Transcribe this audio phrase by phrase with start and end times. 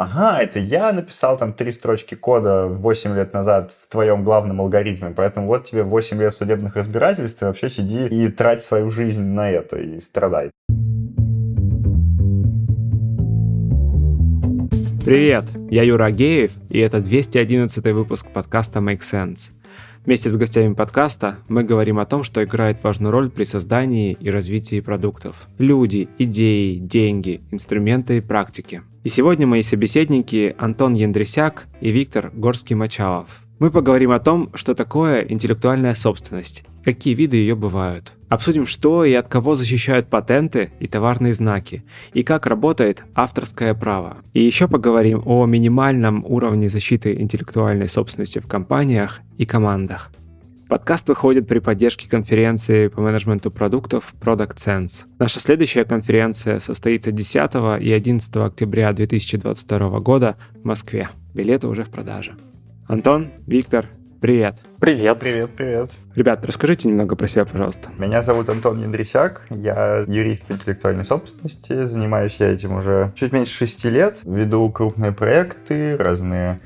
[0.00, 5.12] ага, это я написал там три строчки кода 8 лет назад в твоем главном алгоритме,
[5.14, 9.50] поэтому вот тебе 8 лет судебных разбирательств, и вообще сиди и трать свою жизнь на
[9.50, 10.50] это, и страдай.
[15.04, 19.52] Привет, я Юра Агеев, и это 211 выпуск подкаста Make Sense.
[20.06, 24.30] Вместе с гостями подкаста мы говорим о том, что играет важную роль при создании и
[24.30, 25.46] развитии продуктов.
[25.58, 28.82] Люди, идеи, деньги, инструменты и практики.
[29.04, 33.28] И сегодня мои собеседники Антон Яндресяк и Виктор Горский-Мачалов.
[33.58, 38.14] Мы поговорим о том, что такое интеллектуальная собственность, какие виды ее бывают.
[38.30, 44.18] Обсудим, что и от кого защищают патенты и товарные знаки, и как работает авторское право.
[44.34, 50.12] И еще поговорим о минимальном уровне защиты интеллектуальной собственности в компаниях и командах.
[50.68, 55.06] Подкаст выходит при поддержке конференции по менеджменту продуктов Product Sense.
[55.18, 61.08] Наша следующая конференция состоится 10 и 11 октября 2022 года в Москве.
[61.34, 62.36] Билеты уже в продаже.
[62.86, 63.86] Антон, Виктор,
[64.20, 64.56] привет.
[64.78, 65.20] Привет.
[65.20, 65.90] Привет, привет.
[66.14, 67.88] Ребят, расскажите немного про себя, пожалуйста.
[67.98, 73.54] Меня зовут Антон Яндрисяк, я юрист по интеллектуальной собственности, занимаюсь я этим уже чуть меньше
[73.54, 76.60] шести лет, веду крупные проекты, разные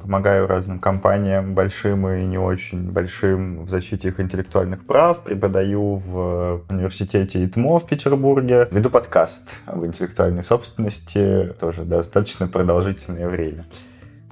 [0.00, 6.62] помогаю разным компаниям, большим и не очень большим, в защите их интеллектуальных прав, преподаю в
[6.68, 13.64] университете ИТМО в Петербурге, веду подкаст об интеллектуальной собственности, тоже достаточно продолжительное время.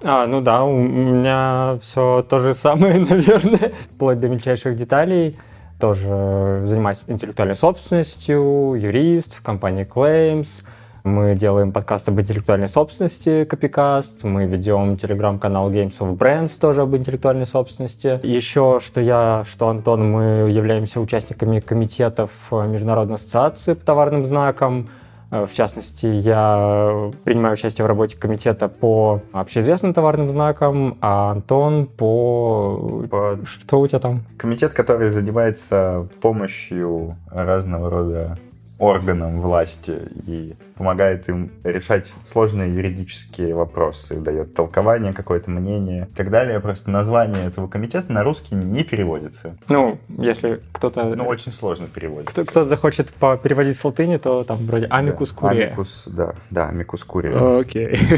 [0.04, 5.36] А, ну да, у меня все то же самое, наверное, вплоть до мельчайших деталей.
[5.80, 10.64] Тоже занимаюсь интеллектуальной собственностью, юрист в компании Claims.
[11.04, 14.24] Мы делаем подкаст об интеллектуальной собственности, Копикаст.
[14.24, 18.20] Мы ведем телеграм-канал Games of Brands, тоже об интеллектуальной собственности.
[18.24, 24.88] Еще, что я, что Антон, мы являемся участниками комитетов Международной ассоциации по товарным знакам.
[25.30, 31.86] Э, в частности, я принимаю участие в работе комитета по общеизвестным товарным знакам, а Антон
[31.86, 33.06] по...
[33.10, 33.38] по...
[33.44, 34.24] Что у тебя там?
[34.38, 38.38] Комитет, который занимается помощью разного рода
[38.78, 46.30] органам власти и помогает им решать сложные юридические вопросы, дает толкование, какое-то мнение и так
[46.30, 46.60] далее.
[46.60, 49.56] Просто название этого комитета на русский не переводится.
[49.68, 51.04] Ну, если кто-то...
[51.04, 52.32] Ну, очень сложно переводится.
[52.32, 53.12] Кто- кто-то захочет
[53.42, 55.66] переводить с латыни, то там вроде амикус да, курия.
[55.66, 57.58] Амикус, да, да, амикус курия.
[57.58, 57.98] Окей.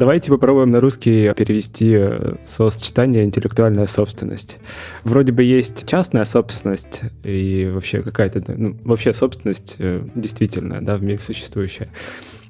[0.00, 4.56] Давайте попробуем на русский перевести э, словосочетание «интеллектуальная собственность».
[5.04, 11.02] Вроде бы есть частная собственность и вообще какая-то, ну, вообще собственность э, действительно, да, в
[11.02, 11.90] мире существующая.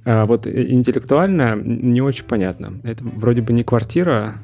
[0.05, 2.75] А вот интеллектуальная не очень понятно.
[2.84, 4.34] Это вроде бы не квартира,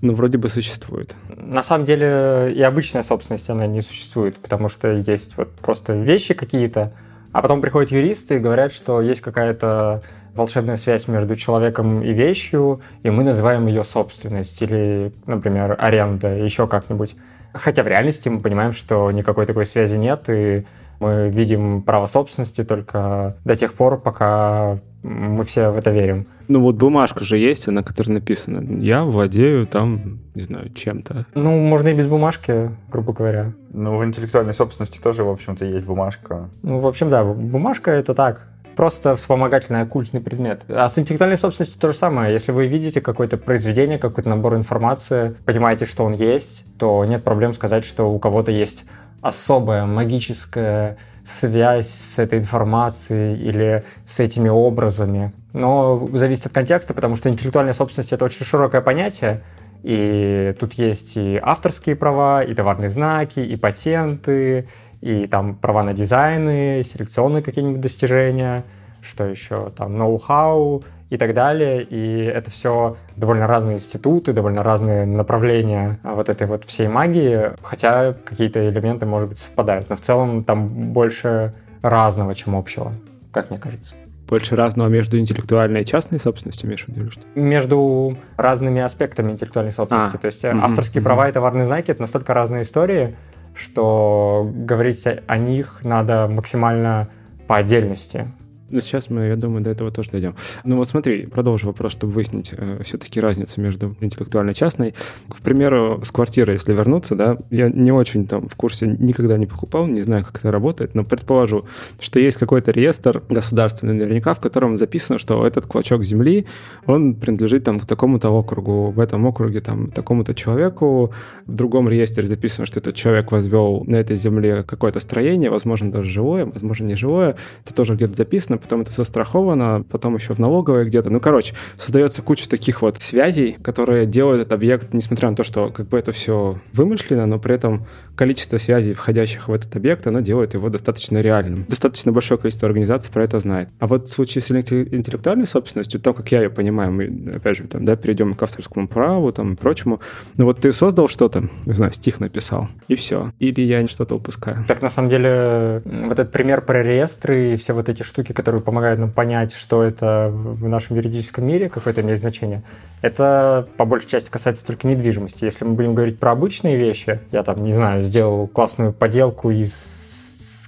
[0.00, 1.14] но вроде бы существует.
[1.36, 6.34] На самом деле и обычная собственность, она не существует, потому что есть вот просто вещи
[6.34, 6.92] какие-то,
[7.30, 10.02] а потом приходят юристы и говорят, что есть какая-то
[10.38, 16.66] волшебная связь между человеком и вещью, и мы называем ее собственность или, например, аренда, еще
[16.66, 17.16] как-нибудь.
[17.52, 20.64] Хотя в реальности мы понимаем, что никакой такой связи нет, и
[21.00, 26.26] мы видим право собственности только до тех пор, пока мы все в это верим.
[26.48, 31.26] Ну вот бумажка же есть, на которой написано «Я владею там, не знаю, чем-то».
[31.34, 33.52] Ну, можно и без бумажки, грубо говоря.
[33.70, 36.48] Ну, в интеллектуальной собственности тоже, в общем-то, есть бумажка.
[36.62, 40.62] Ну, в общем, да, бумажка— это так, просто вспомогательный оккультный предмет.
[40.68, 42.32] А с интеллектуальной собственностью то же самое.
[42.32, 47.54] Если вы видите какое-то произведение, какой-то набор информации, понимаете, что он есть, то нет проблем
[47.54, 48.84] сказать, что у кого-то есть
[49.20, 55.32] особая магическая связь с этой информацией или с этими образами.
[55.52, 59.42] Но зависит от контекста, потому что интеллектуальная собственность— это очень широкое понятие,
[59.82, 64.68] и тут есть и авторские права, и товарные знаки, и патенты,
[65.00, 68.64] и там права на дизайны, селекционные какие-нибудь достижения,
[69.00, 71.82] что еще там ноу-хау и так далее.
[71.82, 78.12] И это все довольно разные институты, довольно разные направления вот этой вот всей магии, хотя
[78.12, 79.88] какие-то элементы, может быть, совпадают.
[79.88, 82.92] Но в целом там больше разного, чем общего,
[83.32, 83.94] как мне кажется.
[84.28, 87.10] Больше разного между интеллектуальной и частной собственностью, в виду?
[87.10, 87.22] Что?
[87.34, 90.16] Между разными аспектами интеллектуальной собственности.
[90.16, 91.04] А, То есть mm-hmm, авторские mm-hmm.
[91.04, 93.16] права и товарные знаки— это настолько разные истории,
[93.58, 97.08] что говорить о них надо максимально
[97.46, 98.28] по отдельности.
[98.70, 100.34] Ну, сейчас мы, я думаю, до этого тоже дойдем.
[100.64, 104.94] Ну вот смотри, продолжу вопрос, чтобы выяснить э, все-таки разницу между интеллектуальной и частной.
[105.28, 109.46] К примеру, с квартиры, если вернуться, да, я не очень там в курсе, никогда не
[109.46, 111.64] покупал, не знаю, как это работает, но предположу,
[111.98, 116.46] что есть какой-то реестр государственный наверняка, в котором записано, что этот клочок земли,
[116.84, 121.12] он принадлежит там к такому-то округу, в этом округе там такому-то человеку,
[121.46, 126.10] в другом реестре записано, что этот человек возвел на этой земле какое-то строение, возможно, даже
[126.10, 130.38] жилое, возможно, не жилое, это тоже где-то записано, зарегистрировано, потом это застраховано, потом еще в
[130.38, 131.10] налоговой где-то.
[131.10, 135.70] Ну, короче, создается куча таких вот связей, которые делают этот объект, несмотря на то, что
[135.70, 140.20] как бы это все вымышленно, но при этом количество связей, входящих в этот объект, оно
[140.20, 141.64] делает его достаточно реальным.
[141.68, 143.68] Достаточно большое количество организаций про это знает.
[143.78, 147.64] А вот в случае с интеллектуальной собственностью, то, как я ее понимаю, мы, опять же,
[147.64, 150.00] там, да, перейдем к авторскому праву там, и прочему,
[150.36, 153.32] ну вот ты создал что-то, не знаю, стих написал, и все.
[153.38, 154.64] Или я что-то упускаю.
[154.66, 158.47] Так, на самом деле, вот этот пример про реестры и все вот эти штуки, которые
[158.56, 162.62] помогают нам понять, что это в нашем юридическом мире, какое-то имеет значение,
[163.02, 165.44] это по большей части касается только недвижимости.
[165.44, 170.08] Если мы будем говорить про обычные вещи, я там, не знаю, сделал классную поделку из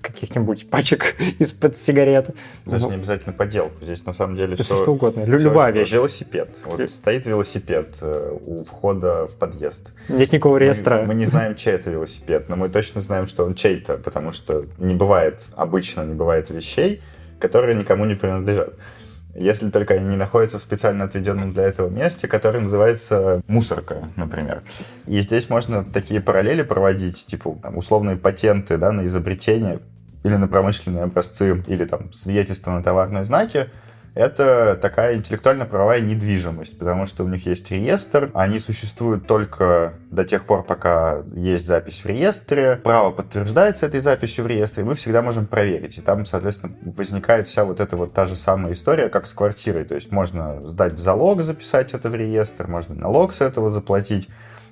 [0.00, 2.30] каких-нибудь пачек из-под сигарет.
[2.66, 3.84] Даже ну, не обязательно поделку.
[3.84, 4.74] Здесь на самом деле все...
[4.74, 5.22] что угодно.
[5.22, 5.92] Все, Любая вещь.
[5.92, 6.58] Велосипед.
[6.64, 9.94] Вот стоит велосипед э, у входа в подъезд.
[10.08, 11.02] Нет никакого реестра.
[11.02, 14.32] Мы, мы не знаем, чей это велосипед, но мы точно знаем, что он чей-то, потому
[14.32, 17.02] что не бывает, обычно не бывает вещей,
[17.40, 18.74] которые никому не принадлежат
[19.34, 24.62] если только они не находятся в специально отведенном для этого месте, которое называется мусорка, например.
[25.06, 29.80] И здесь можно такие параллели проводить, типа там, условные патенты да, на изобретение
[30.24, 33.70] или на промышленные образцы, или там свидетельства на товарные знаки,
[34.14, 40.44] это такая интеллектуально-правовая недвижимость, потому что у них есть реестр, они существуют только до тех
[40.44, 45.22] пор, пока есть запись в реестре, право подтверждается этой записью в реестре, и мы всегда
[45.22, 45.98] можем проверить.
[45.98, 49.84] И там, соответственно, возникает вся вот эта вот та же самая история, как с квартирой.
[49.84, 54.28] То есть можно сдать залог, записать это в реестр, можно налог с этого заплатить,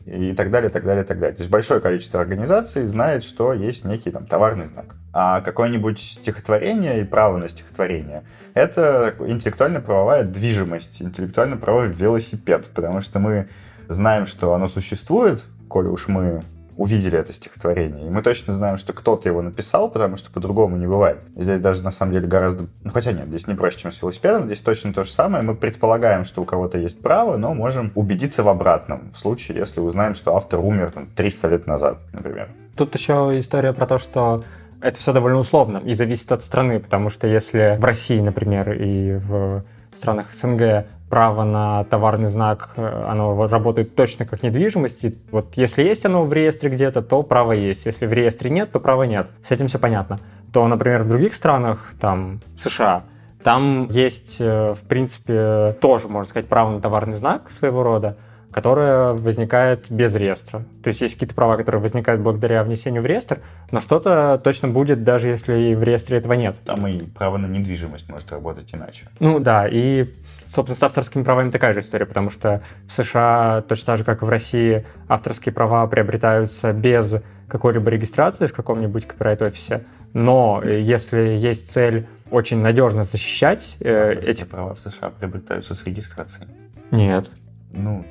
[0.07, 1.37] и так далее, так далее, так далее.
[1.37, 4.95] То есть большое количество организаций знает, что есть некий там товарный знак.
[5.13, 8.25] А какое-нибудь стихотворение и право на стихотворение—
[8.55, 13.49] это интеллектуально-правовая движимость, интеллектуально-правовой велосипед, потому что мы
[13.89, 16.43] знаем, что оно существует, коли уж мы
[16.79, 18.07] увидели это стихотворение.
[18.07, 21.19] И мы точно знаем, что кто-то его написал, потому что по-другому не бывает.
[21.35, 22.67] Здесь даже на самом деле гораздо...
[22.85, 24.47] Ну, хотя нет, здесь не проще, чем с велосипедом.
[24.47, 25.43] Здесь точно то же самое.
[25.43, 29.11] Мы предполагаем, что у кого-то есть право, но можем убедиться в обратном.
[29.11, 32.49] В случае, если узнаем, что автор умер там, 300 лет назад, например.
[32.77, 34.45] Тут еще история про то, что
[34.81, 39.15] это все довольно условно и зависит от страны, потому что если в России, например, и
[39.17, 45.05] в странах СНГ право на товарный знак, э, оно работает точно как недвижимость.
[45.05, 47.87] И вот если есть оно в реестре где-то, то право есть.
[47.87, 49.31] Если в реестре нет, то права нет.
[49.43, 50.21] С этим все понятно.
[50.53, 53.05] То, например, в других странах, там, США,
[53.43, 58.17] там есть, э, в принципе, тоже, можно сказать, право на товарный знак своего рода,
[58.59, 60.65] которая возникает без реестра.
[60.83, 63.39] То есть есть какие-то права, которые возникают благодаря внесению в реестр,
[63.71, 66.61] но что-то точно будет, даже если в реестре этого нет.
[66.65, 69.07] Там и право на недвижимость может работать иначе.
[69.21, 70.13] Ну да, и,
[70.49, 74.23] собственно, с авторскими правами такая же история, потому что в США, точно так же, как
[74.23, 79.85] и в России, авторские права приобретаются без какой-либо регистрации в каком-нибудь копирайт-офисе,
[80.15, 86.49] но если есть цель очень надежно защищать э, эти права в США приобретаются с регистрацией.
[86.91, 87.31] Нет.
[87.71, 88.05] Ну,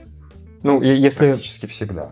[0.64, 1.32] ну, если...
[1.32, 2.12] Практически всегда.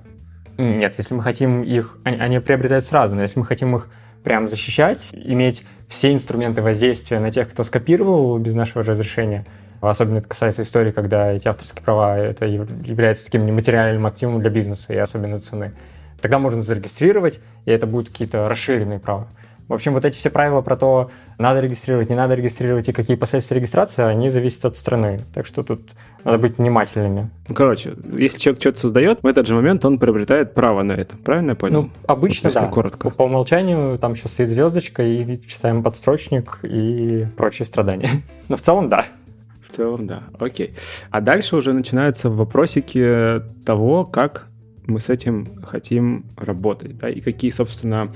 [0.57, 1.97] Нет, если мы хотим их...
[2.03, 3.89] Они, они приобретают сразу, но если мы хотим их
[4.24, 9.45] прям защищать, иметь все инструменты воздействия на тех, кто скопировал без нашего разрешения,
[9.81, 14.94] особенно это касается истории, когда эти авторские права это является таким нематериальным активом для бизнеса
[14.94, 15.74] и особенно цены,
[16.21, 19.27] тогда можно зарегистрировать, и это будут какие-то расширенные права.
[19.68, 23.18] В общем, вот эти все правила про то, надо регистрировать, не надо регистрировать и какие
[23.18, 25.21] последствия регистрации, они зависят от страны.
[25.33, 25.92] Так что тут
[26.25, 27.30] надо быть внимательными.
[27.48, 31.16] Ну, короче, если человек что-то создает, в этот же момент он приобретает право на это.
[31.18, 31.83] Правильно я понял?
[31.83, 32.68] Ну, обычно, вот, да.
[32.68, 33.09] коротко.
[33.09, 38.09] По, по умолчанию там еще стоит звездочка, и читаем подстрочник и прочие страдания.
[38.49, 39.06] Но в целом, да.
[39.69, 40.23] В целом, да.
[40.40, 40.73] Окей.
[41.11, 44.47] А дальше уже начинаются вопросики того, как
[44.88, 48.11] мы с этим хотим работать, да, и какие, собственно,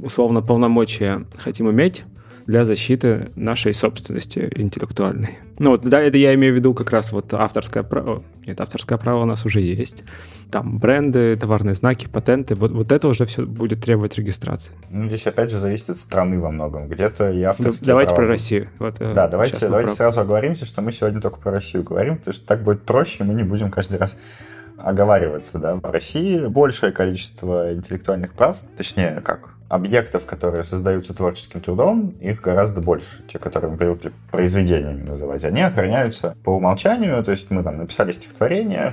[0.00, 2.04] условно полномочия хотим иметь
[2.46, 5.38] для защиты нашей собственности интеллектуальной.
[5.58, 8.22] Ну вот, да, это я имею в виду как раз вот авторское право.
[8.46, 10.04] Нет, авторское право у нас уже есть.
[10.50, 12.54] Там бренды, товарные знаки, патенты.
[12.54, 14.72] Вот, вот это уже все будет требовать регистрации.
[14.90, 16.88] Ну, здесь опять же зависит от страны во многом.
[16.88, 18.26] Где-то и авторские ну, Давайте права...
[18.26, 18.68] про Россию.
[18.78, 19.94] Вот, э, да, давайте, давайте про...
[19.94, 23.34] сразу оговоримся, что мы сегодня только про Россию говорим, потому что так будет проще, мы
[23.34, 24.16] не будем каждый раз
[24.76, 25.76] оговариваться, да.
[25.76, 32.82] В России большее количество интеллектуальных прав, точнее, как, объектов, которые создаются творческим трудом, их гораздо
[32.82, 33.22] больше.
[33.26, 38.12] Те, которые мы привыкли произведениями называть, они охраняются по умолчанию, то есть мы там написали
[38.12, 38.92] стихотворение,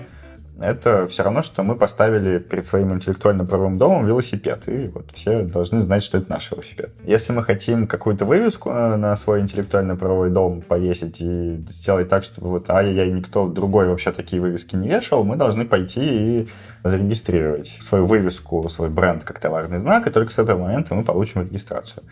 [0.62, 5.80] это все равно, что мы поставили перед своим интеллектуально-правовым домом велосипед, и вот все должны
[5.82, 6.92] знать, что это наш велосипед.
[7.04, 12.50] Если мы хотим какую-то вывеску э, на свой интеллектуально-правовой дом повесить и сделать так, чтобы
[12.50, 16.48] вот ай-яй, никто другой вообще такие вывески не вешал, мы должны пойти и
[16.84, 21.42] зарегистрировать свою вывеску, свой бренд как товарный знак, и только с этого момента мы получим
[21.42, 22.04] регистрацию.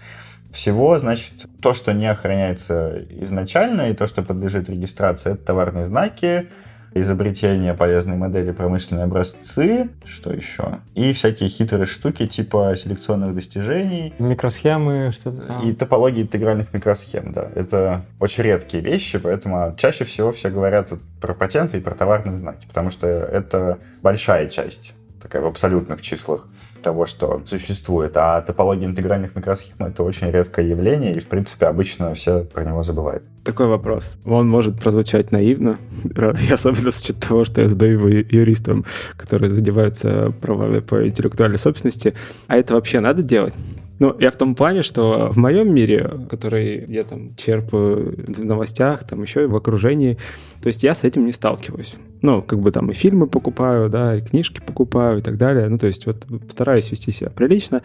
[0.52, 6.48] всего, значит, то, что не охраняется изначально, и то, что подлежит регистрации, это товарные знаки,
[6.94, 10.80] изобретения полезной модели, промышленные образцы, что еще?
[10.96, 14.14] И всякие хитрые штуки типа селекционных достижений.
[14.20, 15.62] Микросхемы, что-то.
[15.64, 17.50] И топологии интегральных микросхем, да.
[17.56, 20.92] Это очень редкие вещи, поэтому чаще всего все говорят
[21.22, 26.48] про патенты и про товарные знаки, потому что это большая часть такая в абсолютных числах
[26.82, 28.16] того, что существует.
[28.16, 32.84] А топология интегральных микросхем— это очень редкое явление, и, в принципе, обычно все про него
[32.84, 33.24] забывают.
[33.48, 34.18] Такой вопрос.
[34.26, 35.78] Он может прозвучать наивно,
[36.52, 38.84] особенно с учетом того, что я задаю его юристам,
[39.16, 42.14] которые задеваются правами по интеллектуальной собственности.
[42.48, 43.54] А это вообще надо делать?
[44.00, 49.08] Ну, я в том плане, что в моем мире, который я там черпаю в новостях,
[49.08, 50.18] там еще и в окружении,
[50.62, 51.96] то есть я с этим не сталкиваюсь.
[52.22, 55.70] Ну, как бы там и фильмы покупаю, да, и книжки покупаю и так далее.
[55.70, 57.82] Ну, то есть вот стараюсь вести себя прилично.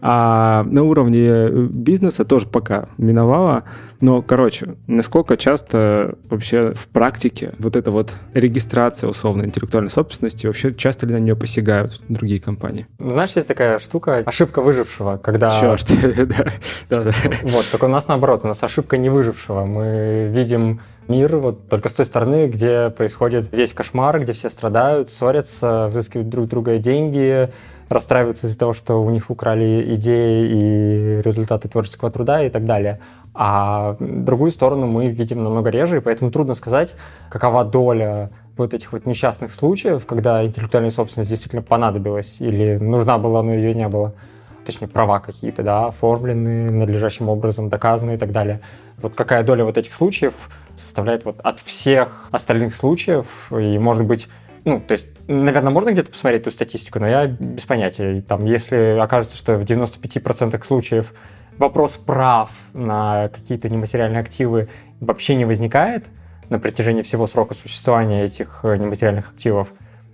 [0.00, 3.64] А на уровне бизнеса тоже пока миновало.
[4.02, 10.74] Но, короче, насколько часто вообще в практике вот эта вот регистрация условно интеллектуальной собственности, вообще
[10.74, 12.88] часто ли на нее посягают другие компании?
[12.98, 15.60] Знаешь, есть такая штука, ошибка выжившего, когда...
[15.60, 15.86] Черт,
[16.90, 17.12] да, да.
[17.44, 19.64] Вот, только у нас наоборот, у нас ошибка не выжившего.
[19.66, 25.10] Мы видим мир вот только с той стороны, где происходит весь кошмар, где все страдают,
[25.10, 27.50] ссорятся, взыскивают друг друга деньги,
[27.88, 33.00] расстраиваются из-за того, что у них украли идеи и результаты творческого труда и так далее.
[33.34, 36.94] А другую сторону мы видим намного реже, и поэтому трудно сказать,
[37.30, 43.42] какова доля вот этих вот несчастных случаев, когда интеллектуальная собственность действительно понадобилась или нужна была,
[43.42, 44.14] но ее не было
[44.64, 48.60] точнее, права какие-то, да, оформлены надлежащим образом, доказаны и так далее.
[48.98, 54.28] Вот какая доля вот этих случаев составляет вот от всех остальных случаев, и, может быть,
[54.64, 58.22] ну, то есть, наверное, можно где-то посмотреть ту статистику, но я без понятия.
[58.22, 61.14] Там, если окажется, что в 95% случаев
[61.58, 64.68] вопрос прав на какие-то нематериальные активы
[65.00, 66.10] вообще не возникает
[66.48, 69.72] на протяжении всего срока существования этих э, нематериальных активов,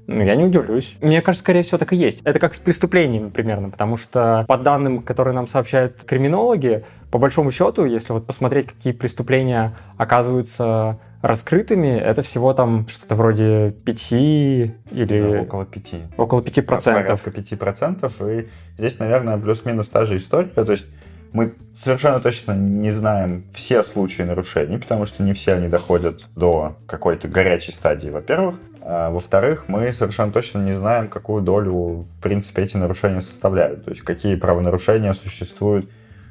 [0.09, 0.97] ну, я не удивлюсь.
[1.03, 2.23] Мне кажется, скорее всего, так и есть.
[2.25, 7.51] Это как с преступлениями примерно, потому что по данным, которые нам сообщают криминологи, по большому
[7.51, 14.73] счету, если вот посмотреть, какие преступления оказываются раскрытыми, это всего там что-то вроде 5 или...
[14.93, 15.95] Да, около 5.
[16.17, 17.23] Около 5 процентов.
[17.23, 18.23] Порядка 5 процентов.
[18.23, 20.49] И здесь, наверное, плюс-минус та же история.
[20.49, 20.87] То есть
[21.33, 26.77] мы совершенно точно не знаем все случаи нарушений, потому что не все они доходят до
[26.87, 28.57] какой-то горячей стадии, во-первых.
[28.81, 33.85] А, во-вторых, мы совершенно точно не знаем, какую долю, в принципе, эти нарушения составляют.
[33.85, 35.91] То есть какие правонарушения существуют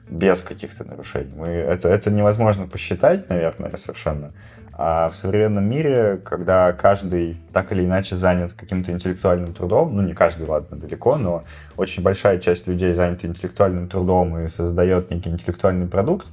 [0.10, 1.34] без каких-то нарушений.
[1.36, 4.34] Мы, это, это невозможно посчитать, наверное, совершенно.
[4.79, 10.13] А в современном мире, когда каждый так или иначе занят каким-то интеллектуальным трудом, ну не
[10.13, 11.43] каждый, ладно, далеко, но
[11.77, 16.27] очень большая часть людей занята интеллектуальным трудом и создает некий интеллектуальный продукт,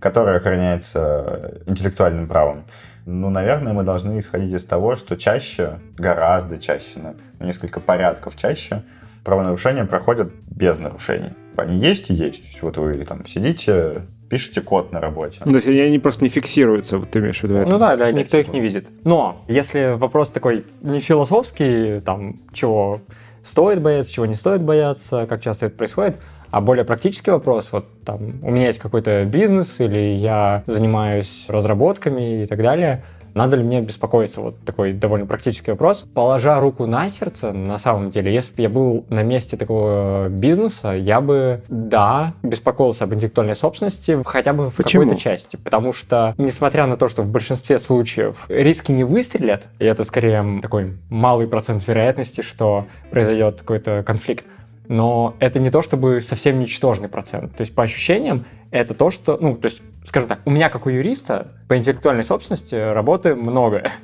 [0.00, 2.64] который охраняется интеллектуальным правом,
[3.06, 6.98] ну, наверное, мы должны исходить из того, что чаще, гораздо чаще,
[7.38, 8.82] на несколько порядков чаще,
[9.24, 11.32] правонарушения проходят без нарушений.
[11.56, 12.62] Они есть и есть.
[12.62, 15.40] Вот вы там сидите, пишете код на работе.
[15.44, 17.68] Ну, то есть они просто не фиксируются, вот ты имеешь в виду это?
[17.68, 18.86] Ну да, да, никто их не видит.
[19.04, 23.00] Но если вопрос такой не философский, там, чего
[23.42, 26.16] стоит бояться, чего не стоит бояться, как часто это происходит,
[26.52, 32.44] а более практический вопрос, вот там у меня есть какой-то бизнес или я занимаюсь разработками
[32.44, 33.02] и так далее,
[33.34, 34.40] надо ли мне беспокоиться?
[34.40, 36.06] Вот такой довольно практический вопрос.
[36.14, 40.90] Положа руку на сердце, на самом деле, если бы я был на месте такого бизнеса,
[40.90, 45.56] я бы, да, беспокоился об интеллектуальной собственности хотя бы в какой-то части.
[45.56, 50.60] Потому что, несмотря на то, что в большинстве случаев риски не выстрелят, и это скорее
[50.60, 54.44] такой малый процент вероятности, что произойдет какой-то конфликт,
[54.90, 57.54] но это не то чтобы совсем ничтожный процент.
[57.54, 60.84] То есть по ощущениям это то, что, ну, то есть, скажем так, у меня как
[60.84, 63.92] у юриста по интеллектуальной собственности работы много.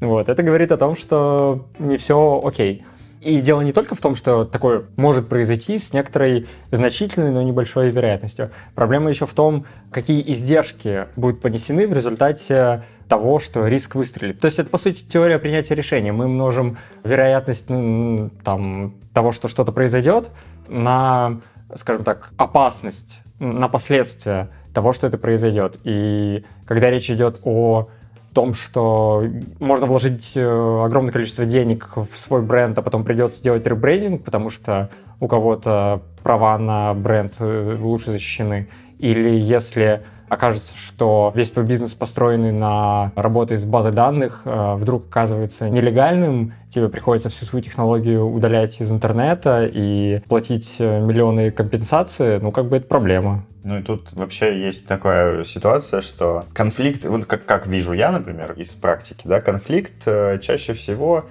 [0.00, 2.84] Вот, это говорит о том, что не все окей.
[3.20, 7.90] И дело не только в том, что такое может произойти с некоторой значительной, но небольшой
[7.90, 8.52] вероятностью.
[8.76, 14.40] Проблема еще в том, какие издержки будут понесены в результате того, что риск выстрелит.
[14.40, 16.12] То есть это, по сути, теория принятия решения.
[16.12, 20.28] Мы множим вероятность там, того, что что-то произойдет,
[20.68, 21.40] на,
[21.74, 25.78] скажем так, опасность, на последствия того, что это произойдет.
[25.84, 27.88] И когда речь идет о
[28.34, 29.24] том, что
[29.58, 34.50] можно вложить э, огромное количество денег в свой бренд, а потом придется делать ребрендинг, потому
[34.50, 38.68] что у кого-то права на бренд э, лучше защищены.
[38.98, 45.06] Или если окажется, что весь твой бизнес, построенный на работе с базой данных, э, вдруг
[45.08, 52.38] оказывается нелегальным, тебе приходится всю свою технологию удалять из интернета и платить э, миллионы компенсации,
[52.38, 53.44] ну, как бы это проблема.
[53.64, 58.52] Ну и тут вообще есть такая ситуация, что конфликт, вот как, как вижу я, например,
[58.52, 61.26] из практики, да, конфликт э, чаще всего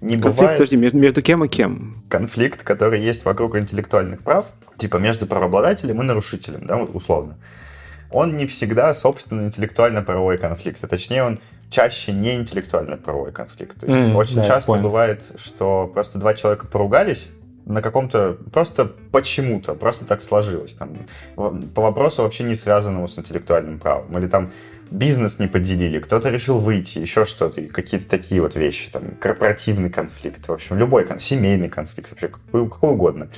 [0.00, 0.58] не конфликт, бывает...
[0.58, 2.02] Подожди, между, между кем и кем?
[2.08, 7.36] Конфликт, который есть вокруг интеллектуальных прав, типа между правообладателем и нарушителем, да, условно
[8.10, 13.78] он не всегда, собственно, интеллектуально-правовой конфликт, а точнее он чаще не интеллектуально-правовой конфликт.
[13.80, 17.28] То есть mm, очень да, часто бывает, что просто два человека поругались,
[17.66, 20.72] на каком-то просто почему-то, просто так сложилось.
[20.72, 24.16] Там, по вопросу вообще не связанному с интеллектуальным правом.
[24.18, 24.50] Или там
[24.90, 30.48] бизнес не поделили, кто-то решил выйти, еще что-то, какие-то такие вот вещи, там, корпоративный конфликт,
[30.48, 33.28] в общем, любой, семейный конфликт, вообще какой, какой угодно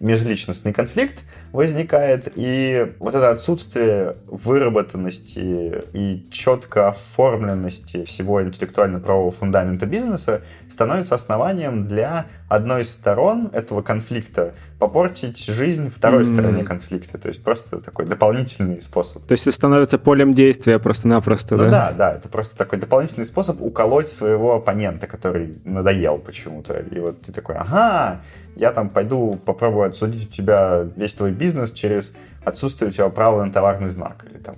[0.00, 10.42] межличностный конфликт возникает, и вот это отсутствие выработанности и четко оформленности всего интеллектуально-правового фундамента бизнеса
[10.70, 16.32] становится основанием для одной из сторон этого конфликта попортить жизнь второй mm-hmm.
[16.34, 17.18] стороне конфликта.
[17.18, 19.24] То есть просто такой дополнительный способ.
[19.26, 21.70] То есть это становится полем действия просто-напросто, ну, да?
[21.70, 22.12] да, да.
[22.14, 26.74] Это просто такой дополнительный способ уколоть своего оппонента, который надоел почему-то.
[26.78, 28.20] И вот ты такой, ага,
[28.56, 32.12] я там пойду попробую отсудить у тебя весь твой бизнес через
[32.44, 34.24] отсутствие у тебя права на товарный знак.
[34.30, 34.56] Или там,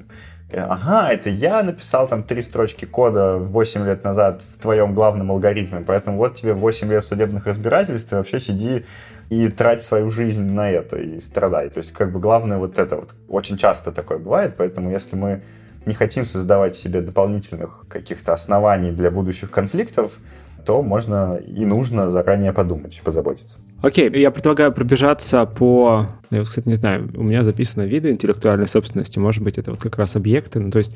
[0.52, 5.80] ага, это я написал там три строчки кода 8 лет назад в твоем главном алгоритме,
[5.86, 8.84] поэтому вот тебе 8 лет судебных разбирательств, и вообще сиди
[9.30, 11.70] и трать свою жизнь на это и страдай.
[11.70, 13.10] То есть, как бы главное вот это вот.
[13.28, 15.42] Очень часто такое бывает, поэтому если мы
[15.86, 20.18] не хотим создавать себе дополнительных каких-то оснований для будущих конфликтов,
[20.64, 23.58] то можно и нужно заранее подумать, позаботиться.
[23.82, 26.06] Окей, я предлагаю пробежаться по...
[26.30, 29.96] Я, кстати, не знаю, у меня записано виды интеллектуальной собственности, может быть, это вот как
[29.96, 30.94] раз объекты, ну, то есть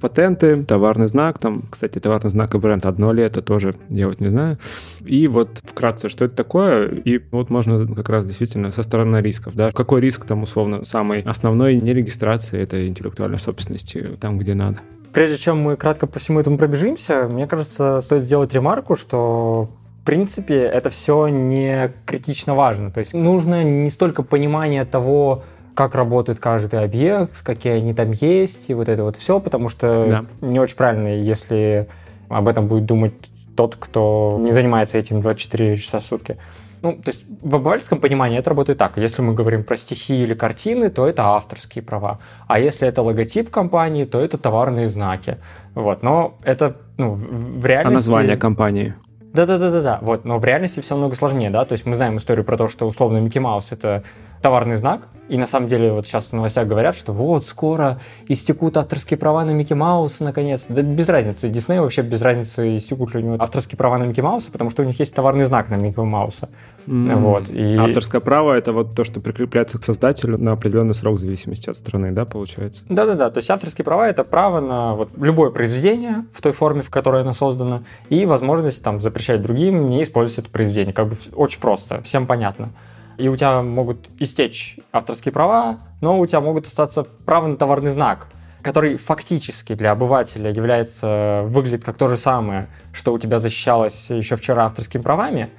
[0.00, 4.20] патенты, товарный знак, там, кстати, товарный знак и бренд одно ли это тоже, я вот
[4.20, 4.58] не знаю.
[5.04, 9.54] И вот вкратце, что это такое, и вот можно как раз действительно со стороны рисков,
[9.54, 14.78] да, какой риск там условно самый основной нерегистрации этой интеллектуальной собственности там, где надо.
[15.12, 20.04] Прежде чем мы кратко по всему этому пробежимся, мне кажется, стоит сделать ремарку, что в
[20.04, 22.90] принципе это все не критично важно.
[22.90, 25.42] То есть нужно не столько понимание того,
[25.74, 30.06] как работает каждый объект, какие они там есть, и вот это вот все, потому что
[30.40, 30.46] да.
[30.46, 31.86] не очень правильно, если
[32.28, 33.12] об этом будет думать
[33.56, 36.36] тот, кто не занимается этим 24 часа в сутки.
[36.82, 38.96] Ну, то есть в обывательском понимании это работает так.
[38.98, 42.18] Если мы говорим про стихи или картины, то это авторские права.
[42.46, 45.38] А если это логотип компании, то это товарные знаки.
[45.74, 48.08] Вот, но это ну, в реальности...
[48.08, 48.94] А название компании?
[49.32, 49.98] Да-да-да-да-да.
[50.00, 51.64] Вот, но в реальности все много сложнее, да.
[51.64, 54.02] То есть мы знаем историю про то, что условно Микки Маус это
[54.42, 58.76] товарный знак, и на самом деле вот сейчас в новостях говорят, что вот скоро истекут
[58.76, 60.66] авторские права на Микки Мауса наконец.
[60.68, 61.48] Да без разницы.
[61.48, 64.82] Дисней вообще без разницы истекут ли у него авторские права на Микки Мауса, потому что
[64.82, 66.48] у них есть товарный знак на Микки Мауса.
[66.86, 67.16] Mm.
[67.16, 67.74] Вот, и...
[67.76, 71.76] Авторское право— это вот то, что прикрепляется к создателю на определенный срок в зависимости от
[71.76, 72.84] страны, да, получается?
[72.88, 76.90] Да-да-да, то есть авторские права— это право на вот любое произведение в той форме, в
[76.90, 80.92] которой оно создано, и возможность там запрещать другим не использовать это произведение.
[80.92, 82.70] Как бы очень просто, всем понятно
[83.18, 87.90] и у тебя могут истечь авторские права, но у тебя могут остаться права на товарный
[87.90, 88.28] знак,
[88.62, 94.36] который фактически для обывателя является, выглядит как то же самое, что у тебя защищалось еще
[94.36, 95.50] вчера авторскими правами,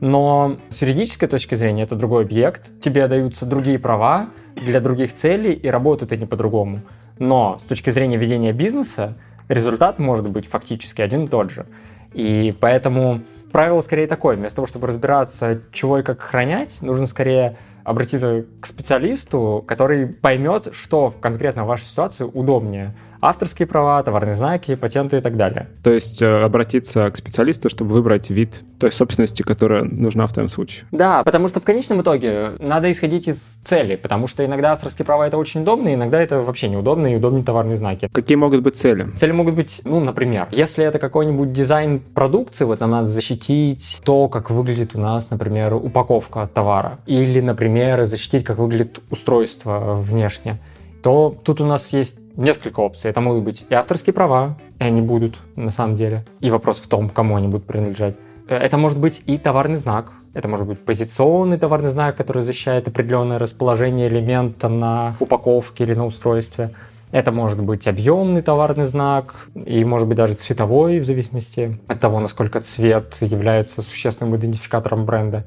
[0.00, 5.52] но с юридической точки зрения это другой объект, тебе даются другие права для других целей,
[5.52, 6.80] и работают они по-другому.
[7.18, 9.16] Но с точки зрения ведения бизнеса
[9.48, 11.66] результат может быть фактически один и тот же.
[12.14, 13.22] И поэтому
[13.52, 14.36] правило скорее такое.
[14.36, 20.68] Вместо того, чтобы разбираться, чего и как хранять, нужно скорее обратиться к специалисту, который поймет,
[20.72, 25.68] что конкретно в вашей ситуации удобнее авторские права, товарные знаки, патенты и так далее.
[25.82, 30.48] То есть э, обратиться к специалисту, чтобы выбрать вид той собственности, которая нужна в твоем
[30.48, 30.84] случае.
[30.90, 35.28] Да, потому что в конечном итоге надо исходить из цели, потому что иногда авторские права
[35.28, 38.08] это очень удобно, иногда это вообще неудобно и удобнее товарные знаки.
[38.12, 39.08] Какие могут быть цели?
[39.14, 44.28] Цели могут быть, ну, например, если это какой-нибудь дизайн продукции, вот нам надо защитить то,
[44.28, 50.58] как выглядит у нас, например, упаковка товара, или, например, защитить, как выглядит устройство внешне
[51.02, 53.10] то тут у нас есть несколько опций.
[53.10, 56.24] Это могут быть и авторские права, и они будут на самом деле.
[56.40, 58.16] И вопрос в том, кому они будут принадлежать.
[58.48, 60.12] Э, это может быть и товарный знак.
[60.34, 66.06] Это может быть позиционный товарный знак, который защищает определенное расположение элемента на упаковке или на
[66.06, 66.70] устройстве.
[67.10, 72.20] Это может быть объемный товарный знак и может быть даже цветовой, в зависимости от того,
[72.20, 75.44] насколько цвет является существенным идентификатором бренда.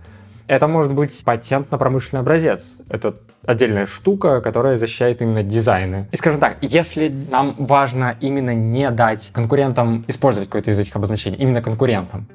[0.47, 2.77] Это может быть патент на промышленный образец.
[2.87, 6.07] Это отдельная штука, которая защищает именно дизайны.
[6.11, 11.37] И скажем так, если нам важно именно не дать конкурентам использовать какое-то из этих обозначений,
[11.37, 12.27] именно конкурентам,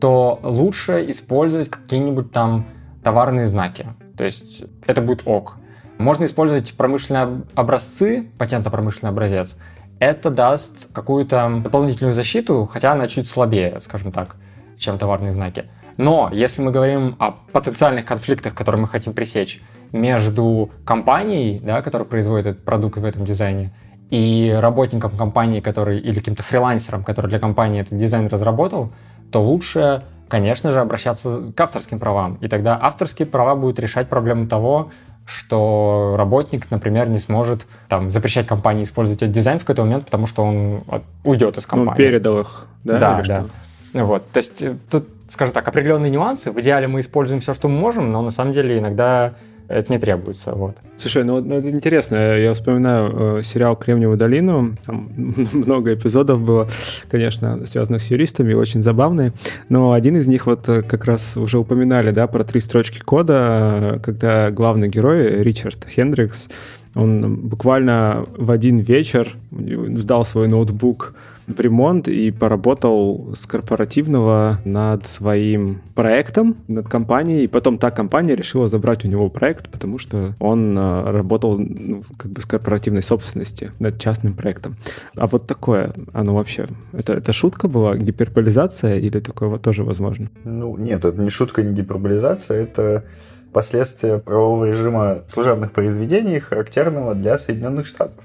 [0.00, 2.66] то лучше использовать какие-нибудь там
[3.02, 3.86] товарные знаки.
[4.16, 5.56] То есть это будет ок.
[5.98, 9.56] Можно использовать промышленные образцы, патент на промышленный образец.
[9.98, 14.36] Это даст какую-то дополнительную защиту, хотя она чуть слабее, скажем так,
[14.78, 15.64] чем товарные знаки.
[15.96, 22.06] Но если мы говорим о потенциальных конфликтах, которые мы хотим пресечь между компанией, да, которая
[22.06, 23.72] производит этот продукт в этом дизайне,
[24.10, 28.92] и работником компании, который, или каким-то фрилансером, который для компании этот дизайн разработал,
[29.32, 32.38] то лучше, конечно же, обращаться к авторским правам.
[32.40, 34.90] И тогда авторские права будут решать проблему того,
[35.24, 40.28] что работник, например, не сможет там, запрещать компании использовать этот дизайн в какой-то момент, потому
[40.28, 40.84] что он
[41.24, 41.90] уйдет из ну, компании.
[41.90, 42.98] Ну, передал их, да?
[42.98, 44.04] Да, да.
[44.04, 46.50] Вот, то есть э, тут, скажем так, определенные нюансы.
[46.50, 49.34] В идеале мы используем все, что мы можем, но на самом деле иногда
[49.68, 50.52] это не требуется.
[50.52, 50.76] Вот.
[50.96, 52.36] Слушай, ну, ну это интересно.
[52.36, 54.76] Я вспоминаю э, сериал «Кремниевую долину».
[54.86, 55.10] Там
[55.52, 56.68] много эпизодов было,
[57.10, 59.32] конечно, связанных с юристами, очень забавные.
[59.68, 64.00] Но один из них вот э, как раз уже упоминали, да, про три строчки кода,
[64.04, 66.48] когда главный герой Ричард Хендрикс,
[66.94, 71.14] он буквально в один вечер сдал свой ноутбук
[71.46, 77.44] в ремонт и поработал с корпоративного над своим проектом, над компанией.
[77.44, 82.02] И потом та компания решила забрать у него проект, потому что он а, работал ну,
[82.16, 84.76] как бы с корпоративной собственности над частным проектом.
[85.16, 90.30] А вот такое, оно вообще, это, это шутка была, гиперболизация или такое вот тоже возможно?
[90.44, 93.04] Ну, нет, это не шутка, не гиперболизация, это
[93.52, 98.24] последствия правового режима служебных произведений, характерного для Соединенных Штатов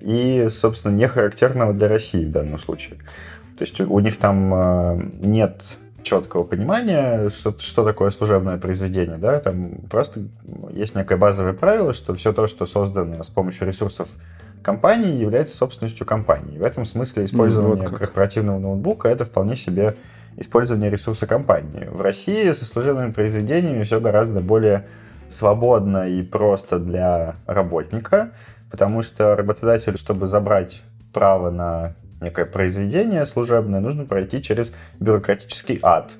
[0.00, 2.98] и, собственно, не характерного для России в данном случае.
[3.56, 9.38] То есть у них там э, нет четкого понимания, что, что такое служебное произведение, да,
[9.40, 10.22] там просто
[10.72, 14.08] есть некое базовое правило, что все то, что создано с помощью ресурсов
[14.62, 16.58] компании, является собственностью компании.
[16.58, 19.96] В этом смысле использование ну, вот корпоративного ноутбука это вполне себе
[20.36, 21.86] использование ресурса компании.
[21.90, 24.86] В России со служебными произведениями все гораздо более
[25.28, 28.32] свободно и просто для работника
[28.70, 36.12] потому что работодателю, чтобы забрать право на некое произведение служебное, нужно пройти через бюрократический ад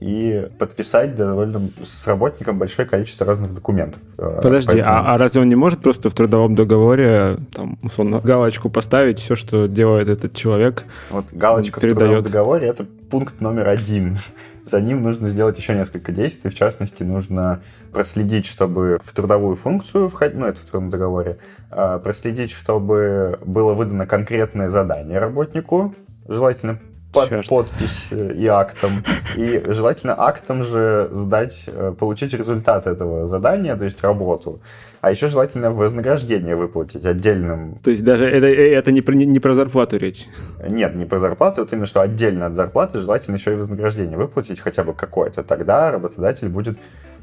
[0.00, 4.00] и подписать довольно с работником большое количество разных документов.
[4.16, 4.96] Э, Подожди, Поэтому...
[4.96, 9.34] а, а разве он не может просто в трудовом договоре там, условно, галочку поставить, все,
[9.34, 10.84] что делает этот человек?
[11.10, 11.96] Вот галочка передает.
[11.96, 14.16] в трудовом договоре это пункт номер один.
[14.64, 16.50] За ним нужно сделать еще несколько действий.
[16.50, 21.38] В частности, нужно проследить, чтобы в трудовую функцию входить, ну, это в трудовом договоре,
[21.70, 25.94] а, проследить, чтобы было выдано конкретное задание работнику,
[26.28, 26.78] желательно
[27.12, 27.48] под Черт.
[27.48, 29.04] подпись э, и актом.
[29.36, 34.60] И желательно актом же сдать, э, получить результат этого задания, то есть работу.
[35.00, 37.78] А еще желательно вознаграждение выплатить отдельным.
[37.82, 40.26] То есть даже это, э, это не, про, не, не про зарплату речь?
[40.66, 44.60] Нет, не про зарплату, это именно что отдельно от зарплаты желательно еще и вознаграждение выплатить
[44.60, 45.42] хотя бы какое-то.
[45.42, 46.78] Тогда работодатель будет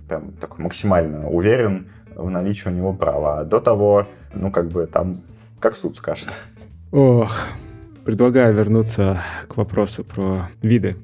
[0.08, 3.42] прям такой максимально уверен в наличии у него права.
[3.42, 5.22] А до того, ну как бы там,
[5.60, 6.30] как суд скажет.
[6.92, 7.32] Ох,
[8.08, 10.96] Предлагаю вернуться к вопросу про виды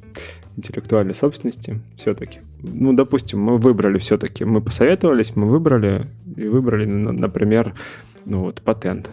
[0.55, 2.39] интеллектуальной собственности все-таки.
[2.61, 7.73] Ну, допустим, мы выбрали все-таки, мы посоветовались, мы выбрали, и выбрали, например,
[8.25, 9.09] ну вот, патент.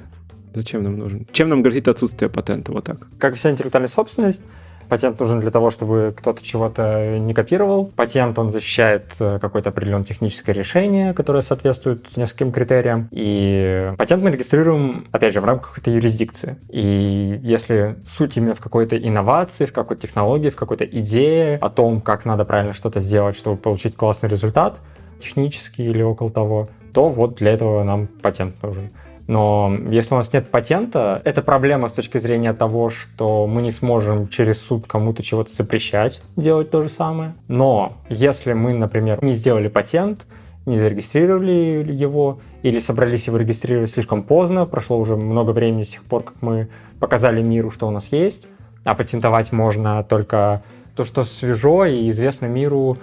[0.54, 1.26] Зачем нам нужен?
[1.32, 2.72] Чем нам грозит отсутствие патента?
[2.72, 3.06] Вот так.
[3.18, 4.42] Как вся интеллектуальная собственность,
[4.90, 7.92] Патент нужен для того, чтобы кто-то чего-то не копировал.
[7.94, 13.06] Патент, он защищает э, какое-то определенное техническое решение, которое соответствует нескольким критериям.
[13.12, 16.56] И патент мы регистрируем, опять же, в рамках этой юрисдикции.
[16.68, 22.00] И если суть именно в какой-то инновации, в какой-то технологии, в какой-то идее о том,
[22.00, 24.80] как надо правильно что-то сделать, чтобы получить классный результат,
[25.20, 28.90] технический или около того, то вот для этого нам патент нужен.
[29.26, 33.70] Но если у нас нет патента, это проблема с точки зрения того, что мы не
[33.70, 37.34] сможем через суд кому-то чего-то запрещать делать то же самое.
[37.46, 40.26] Но если мы, например, не сделали патент,
[40.66, 46.02] не зарегистрировали его или собрались его регистрировать слишком поздно, прошло уже много времени с тех
[46.02, 48.48] пор, как мы показали миру, что у нас есть,
[48.84, 50.62] а патентовать можно только
[50.96, 52.98] то, что свежо и известно миру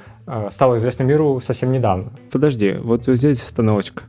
[0.51, 2.11] стало известно миру совсем недавно.
[2.31, 4.03] Подожди, вот здесь остановочка.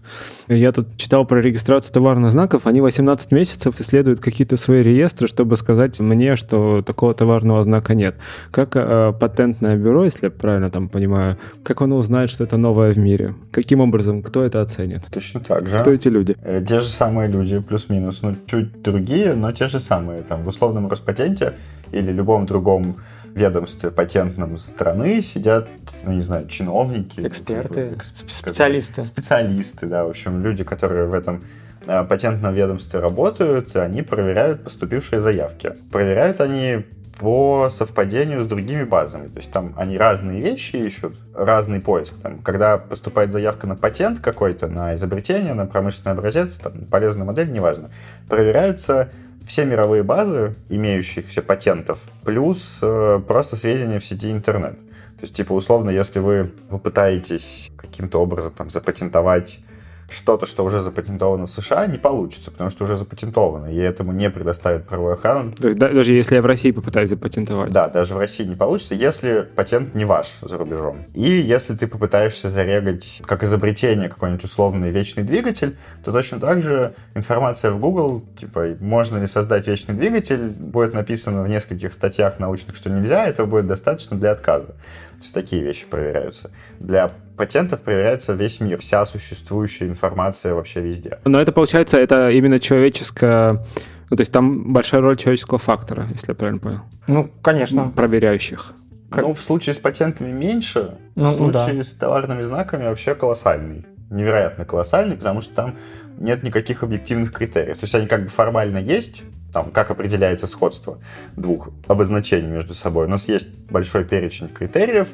[0.49, 2.67] Я тут читал про регистрацию товарных знаков.
[2.67, 8.17] Они 18 месяцев исследуют какие-то свои реестры, чтобы сказать мне, что такого товарного знака нет.
[8.51, 12.93] Как э, патентное бюро, если я правильно там понимаю, как оно узнает, что это новое
[12.93, 13.35] в мире?
[13.53, 14.23] Каким образом?
[14.23, 15.03] Кто это оценит?
[15.13, 15.79] Точно так же.
[15.79, 16.37] Кто эти люди?
[16.43, 18.23] Э, те же самые люди, плюс-минус.
[18.23, 20.23] Ну, чуть другие, но те же самые.
[20.23, 21.55] Там в условном Роспатенте
[21.93, 22.97] или любом другом
[23.39, 25.69] ведомстве патентном страны сидят,
[26.03, 27.21] ну, не знаю, чиновники.
[27.27, 29.05] Эксперты, специалисты.
[29.05, 31.45] Специалисты, да, в общем, люди, которые в этом
[31.87, 35.73] а, патентном ведомстве работают, они проверяют поступившие заявки.
[35.91, 36.85] Проверяют они
[37.19, 39.29] по совпадению с другими базами.
[39.29, 42.15] То есть там они разные вещи ищут, разный поиск.
[42.23, 47.51] Там, когда поступает заявка на патент какой-то, на изобретение, на промышленный образец, там, полезную модель,
[47.51, 47.91] неважно,
[48.29, 49.11] проверяются
[49.49, 54.79] все мировые базы имеющихся патентов, плюс э, просто сведения в сети интернет.
[54.79, 59.61] То есть, типа, условно, если вы попытаетесь каким-то образом там запатентовать
[60.09, 64.31] что-то, что уже запатентовано в США, не получится, потому что уже запатентовано, и этому не
[64.31, 65.53] предоставят правовую охрану.
[65.53, 67.73] То есть, даже если я в России попытаюсь запатентовать?
[67.73, 71.05] Да, даже в России не получится, если патент не ваш за рубежом.
[71.15, 76.95] И если ты попытаешься зарегать как изобретение какой-нибудь условный вечный двигатель, то точно так же
[77.15, 82.77] информация в Google, типа, можно ли создать вечный двигатель, будет написано в нескольких статьях научных,
[82.77, 84.75] что нельзя, этого будет достаточно для отказа.
[85.19, 86.51] Есть такие вещи проверяются.
[86.79, 91.19] Для патентов проверяется весь мир, вся существующая информация вообще везде.
[91.25, 93.65] Но это получается, это именно человеческое...
[94.11, 96.81] Ну, то есть там большая роль человеческого фактора, если я правильно понял.
[97.07, 97.93] Ну, конечно.
[97.95, 98.73] Проверяющих.
[99.11, 99.25] Как...
[99.25, 101.85] Ну, в случае с патентами меньше, ну, в случае да.
[101.85, 103.87] с товарными знаками вообще колоссальный.
[104.11, 105.77] Невероятно колоссальный, потому что там
[106.19, 107.79] нет никаких объективных критериев.
[107.79, 110.99] То есть они как бы формально есть, там, как определяется сходство
[111.37, 113.07] двух обозначений между собой.
[113.07, 115.09] У нас есть большой перечень критериев,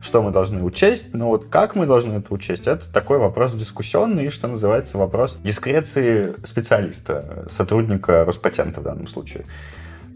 [0.00, 4.30] что мы должны учесть, но вот как мы должны это учесть, это такой вопрос дискуссионный
[4.30, 9.44] что называется, вопрос дискреции специалиста, сотрудника Роспатента в данном случае.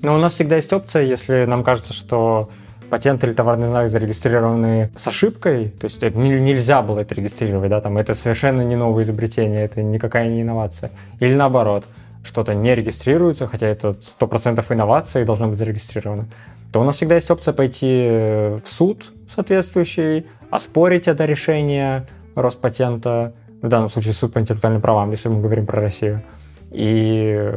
[0.03, 2.51] Но у нас всегда есть опция, если нам кажется, что
[2.91, 7.97] патент или товарный знак зарегистрированы с ошибкой, то есть нельзя было это регистрировать, да, там
[7.97, 10.91] это совершенно не новое изобретение, это никакая не инновация.
[11.19, 11.87] Или наоборот,
[12.23, 16.27] что-то не регистрируется, хотя это 100% инновация и должно быть зарегистрировано,
[16.73, 23.69] то у нас всегда есть опция пойти в суд соответствующий, оспорить это решение Роспатента, в
[23.69, 26.23] данном случае суд по интеллектуальным правам, если мы говорим про Россию,
[26.71, 27.53] и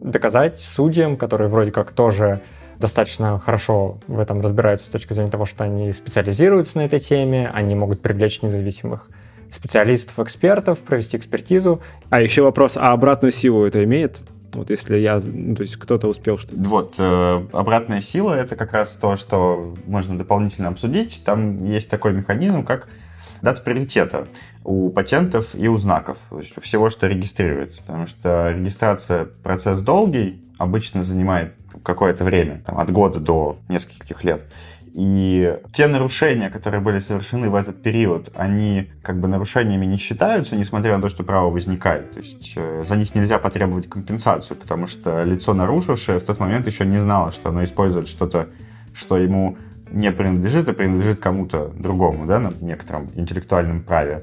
[0.00, 2.40] доказать судьям, которые вроде как тоже
[2.78, 7.50] достаточно хорошо в этом разбираются с точки зрения того, что они специализируются на этой теме,
[7.52, 9.08] они могут привлечь независимых
[9.56, 11.80] специалистов, экспертов, провести экспертизу.
[12.10, 14.20] А еще вопрос, а обратную силу это имеет?
[14.52, 16.56] Вот если я, ну, то есть кто-то успел что-то.
[16.56, 21.22] Вот, э, обратная сила— это как раз то, что можно дополнительно обсудить.
[21.24, 22.88] Там есть такой механизм, как
[23.42, 24.28] дата приоритета
[24.64, 27.82] у патентов и у знаков, то есть у всего, что регистрируется.
[27.82, 34.42] Потому что регистрация— процесс долгий, обычно занимает какое-то время, там, от года до нескольких лет.
[34.96, 40.56] И те нарушения, которые были совершены в этот период, они как бы нарушениями не считаются,
[40.56, 42.12] несмотря на то, что право возникает.
[42.12, 46.66] То есть э, за них нельзя потребовать компенсацию, потому что лицо нарушившее в тот момент
[46.66, 48.48] еще не знало, что оно использует что-то,
[48.94, 49.58] что ему
[49.90, 54.22] не принадлежит, а принадлежит кому-то другому, да, на некотором интеллектуальном праве.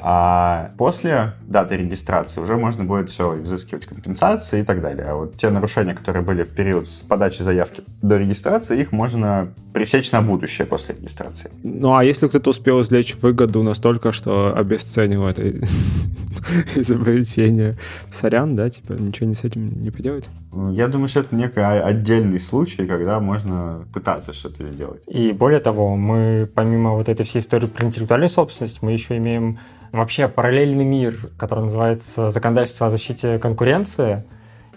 [0.00, 5.06] А после даты регистрации уже можно будет все изыскивать компенсации и так далее.
[5.08, 9.48] А вот те нарушения, которые были в период с подачи заявки до регистрации, их можно
[9.72, 11.50] пресечь на будущее после регистрации.
[11.62, 15.42] Ну а если кто-то успел извлечь выгоду настолько, что обесценил это
[16.74, 17.76] изобретение,
[18.10, 20.24] сорян, да, типа ничего не с этим не поделать?
[20.70, 25.02] Я думаю, что это некий отдельный случай, когда можно пытаться что-то сделать.
[25.06, 29.58] И более того, мы помимо вот этой всей истории про интеллектуальную собственность, мы еще имеем
[29.92, 34.24] вообще параллельный мир, который называется законодательство о защите конкуренции.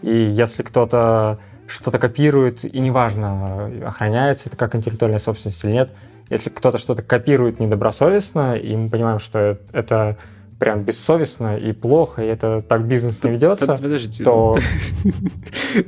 [0.02, 5.91] И если кто-то что-то копирует, и неважно, охраняется это как интеллектуальная собственность или нет,
[6.30, 10.17] если кто-то что-то копирует недобросовестно, и мы понимаем, что это
[10.60, 13.76] прям бессовестно и плохо, и это так бизнес не ведется,
[14.24, 14.58] то...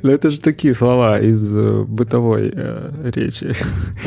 [0.02, 3.54] Но это же такие слова из э, бытовой э, речи.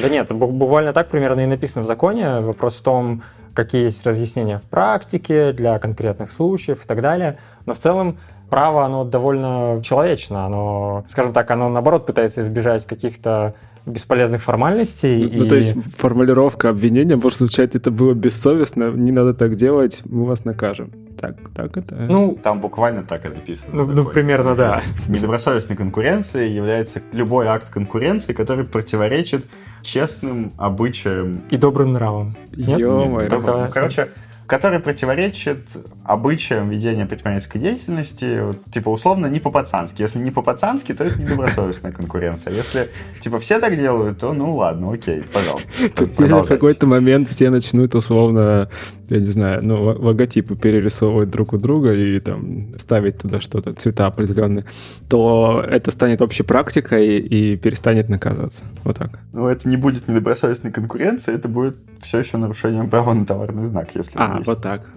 [0.01, 2.41] Да нет, буквально так примерно и написано в законе.
[2.41, 3.23] Вопрос в том,
[3.57, 7.39] какие есть разъяснения в практике для конкретных случаев и так далее.
[7.65, 8.19] Но в целом
[8.51, 10.45] право, оно довольно человечно.
[10.45, 13.55] Оно, скажем так, оно наоборот пытается избежать каких-то
[13.87, 15.27] бесполезных формальностей.
[15.33, 15.49] Ну, и...
[15.49, 20.45] то есть формулировка обвинения может звучать, это было бессовестно, не надо так делать, мы вас
[20.45, 20.91] накажем.
[21.19, 21.95] Так, так это?
[21.95, 23.71] Ну, там буквально так и написано.
[23.73, 24.81] Ну, ну примерно, да.
[25.07, 29.45] Недобросовестной конкуренцией является любой акт конкуренции, который противоречит
[29.87, 31.41] честным обычаям.
[31.49, 32.35] И добрым нравам.
[32.55, 32.79] Нет?
[32.79, 33.29] Ё-моё.
[33.29, 33.61] Добрым.
[33.63, 34.09] Ну, короче,
[34.47, 40.01] который противоречит обычаям ведения предпринимательской деятельности, вот, типа, условно, не по-пацански.
[40.01, 42.53] Если не по-пацански, то это недобросовестная конкуренция.
[42.53, 42.89] Если,
[43.21, 45.69] типа, все так делают, то, ну, ладно, окей, пожалуйста.
[45.79, 48.69] Если в какой-то момент все начнут, условно,
[49.09, 54.07] я не знаю, ну, логотипы перерисовывать друг у друга и там ставить туда что-то, цвета
[54.07, 54.65] определенные,
[55.09, 58.63] то это станет общей практикой и перестанет наказываться.
[58.83, 59.19] Вот так.
[59.33, 63.89] Ну, это не будет недобросовестной конкуренции, это будет все еще нарушением права на товарный знак,
[63.95, 64.89] если А, вот так.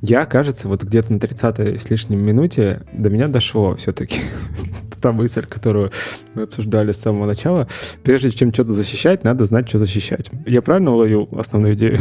[0.00, 4.20] Я, кажется, вот где-то на 30 с лишним минуте до меня дошло все-таки
[5.02, 5.90] та мысль, которую
[6.34, 7.68] мы обсуждали с самого начала.
[8.02, 10.30] Прежде чем что-то защищать, надо знать, что защищать.
[10.46, 11.98] Я правильно уловил основную идею?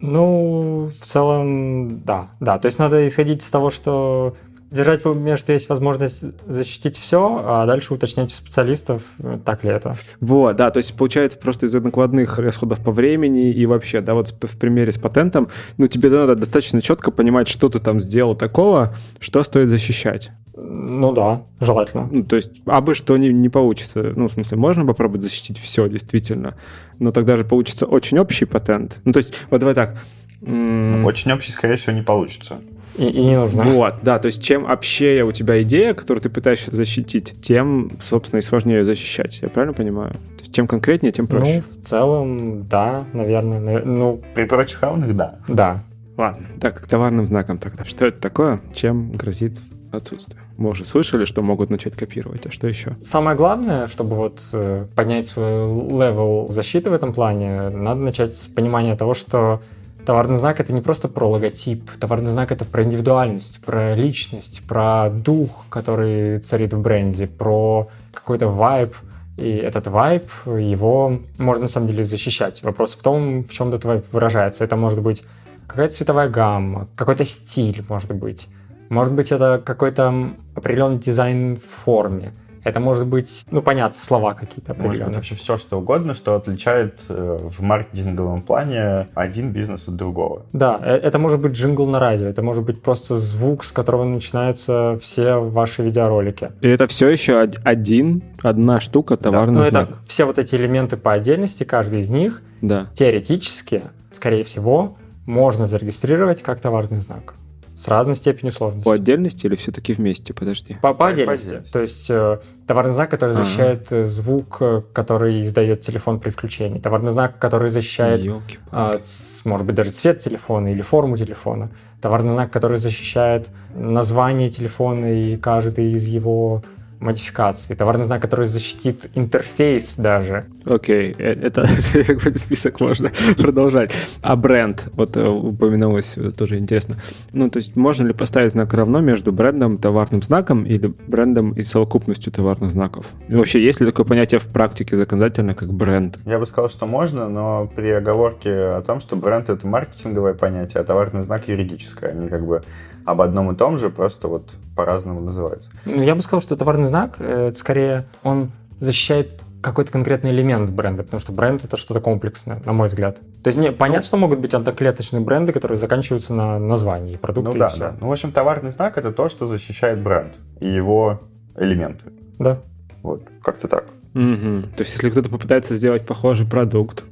[0.00, 2.28] Ну, в целом, да.
[2.40, 4.36] Да, то есть надо исходить из того, что
[4.70, 9.02] держать в уме, что есть возможность защитить все, а дальше уточнять у специалистов,
[9.44, 9.96] так ли это.
[10.20, 14.34] Вот, да, то есть получается просто из-за накладных расходов по времени и вообще, да, вот
[14.40, 18.94] в примере с патентом, ну, тебе надо достаточно четко понимать, что ты там сделал такого,
[19.20, 20.30] что стоит защищать.
[20.60, 22.08] Ну да, желательно.
[22.10, 24.12] Ну, то есть, а бы что не, не получится.
[24.16, 26.56] Ну, в смысле, можно попробовать защитить все, действительно.
[26.98, 29.00] Но тогда же получится очень общий патент.
[29.04, 29.96] Ну, то есть, вот давай так.
[30.42, 32.58] Очень общий, скорее всего, не получится.
[32.98, 33.62] И, и не нужно.
[33.64, 38.40] Вот, да, то есть чем общее у тебя идея, которую ты пытаешься защитить, тем, собственно,
[38.40, 39.38] и сложнее защищать.
[39.40, 40.12] Я правильно понимаю?
[40.12, 41.56] То есть чем конкретнее, тем проще.
[41.56, 43.84] Ну, в целом, да, наверное.
[43.84, 45.36] Ну, При прочих равных, да.
[45.46, 45.80] Да.
[46.16, 47.84] Ладно, так, к товарным знакам тогда.
[47.84, 48.60] Что это такое?
[48.74, 49.58] Чем грозит
[49.92, 50.40] отсутствие?
[50.56, 52.96] Мы уже слышали, что могут начать копировать, а что еще?
[53.00, 58.48] Самое главное, чтобы вот э, поднять свой level защиты в этом плане, надо начать с
[58.48, 59.62] понимания того, что
[60.08, 61.90] Товарный знак— это не просто про логотип.
[62.00, 68.48] Товарный знак— это про индивидуальность, про личность, про дух, который царит в бренде, про какой-то
[68.48, 68.94] вайб.
[69.36, 72.62] И этот вайб, его можно на самом деле защищать.
[72.62, 74.64] Вопрос в том, в чем этот вайб выражается.
[74.64, 75.22] Это может быть
[75.66, 78.48] какая-то цветовая гамма, какой-то стиль, может быть.
[78.88, 82.32] Может быть, это какой-то определенный дизайн в форме.
[82.64, 84.74] Это может быть, ну, понятно, слова какие-то.
[84.74, 89.96] Может быть вообще все, что угодно, что отличает э, в маркетинговом плане один бизнес от
[89.96, 90.46] другого.
[90.52, 94.04] Да, э, это может быть джингл на радио, это может быть просто звук, с которого
[94.04, 96.50] начинаются все ваши видеоролики.
[96.60, 99.80] И это все еще один, одна штука товарный да.
[99.80, 102.88] Ну, это все вот эти элементы по отдельности, каждый из них, да.
[102.94, 107.34] теоретически, скорее всего, можно зарегистрировать как товарный знак.
[107.78, 108.84] С разной степенью сложности.
[108.84, 110.34] По отдельности или все-таки вместе?
[110.34, 110.76] Подожди.
[110.82, 111.44] По, по, отдельности.
[111.44, 111.72] по отдельности.
[111.72, 114.04] То есть э, товарный знак, который защищает А-а-а.
[114.04, 116.80] звук, э, который издает телефон при включении.
[116.80, 118.24] Товарный знак, который защищает,
[118.72, 119.00] э,
[119.44, 121.70] может быть, даже цвет телефона или форму телефона.
[122.00, 126.62] Товарный знак, который защищает название телефона и каждый из его
[127.00, 127.74] модификации.
[127.74, 130.46] Товарный знак, который защитит интерфейс даже.
[130.64, 131.42] Окей, okay.
[131.42, 131.68] это
[132.06, 133.92] какой-то список можно продолжать.
[134.22, 136.96] А бренд, вот э, упоминалось, э, тоже интересно.
[137.32, 141.62] Ну, то есть можно ли поставить знак равно между брендом, товарным знаком или брендом и
[141.62, 143.06] совокупностью товарных знаков?
[143.28, 146.18] И вообще, есть ли такое понятие в практике законодательно, как бренд?
[146.26, 150.80] Я бы сказал, что можно, но при оговорке о том, что бренд— это маркетинговое понятие,
[150.80, 152.10] а товарный знак— юридическое.
[152.10, 152.62] Они как бы
[153.04, 155.70] об одном и том же, просто вот по-разному называются.
[155.84, 159.30] Ну, я бы сказал, что товарный знак, э, это скорее он защищает
[159.60, 163.18] какой-то конкретный элемент бренда, потому что бренд это что-то комплексное, на мой взгляд.
[163.42, 167.52] То есть не, понятно, ну, что могут быть одноклеточные бренды, которые заканчиваются на названии продукта.
[167.52, 167.96] Ну да, да.
[168.00, 171.20] Ну, в общем, товарный знак это то, что защищает бренд и его
[171.56, 172.12] элементы.
[172.38, 172.60] Да.
[173.02, 173.84] Вот, как-то так.
[174.14, 174.62] Угу.
[174.76, 177.04] То есть, если кто-то попытается сделать похожий продукт,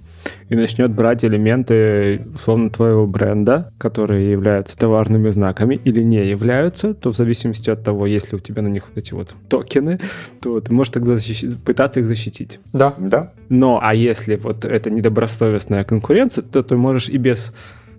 [0.49, 7.13] и начнет брать элементы, условно, твоего бренда, которые являются товарными знаками или не являются, то
[7.13, 10.01] в зависимости от того, есть ли у тебя на них вот эти вот токены,
[10.41, 11.45] то ты можешь тогда защищ...
[11.65, 12.61] пытаться их защитить.
[12.73, 12.95] Да.
[12.99, 13.33] Да.
[13.49, 17.53] Но, а если вот это недобросовестная конкуренция, то ты можешь и без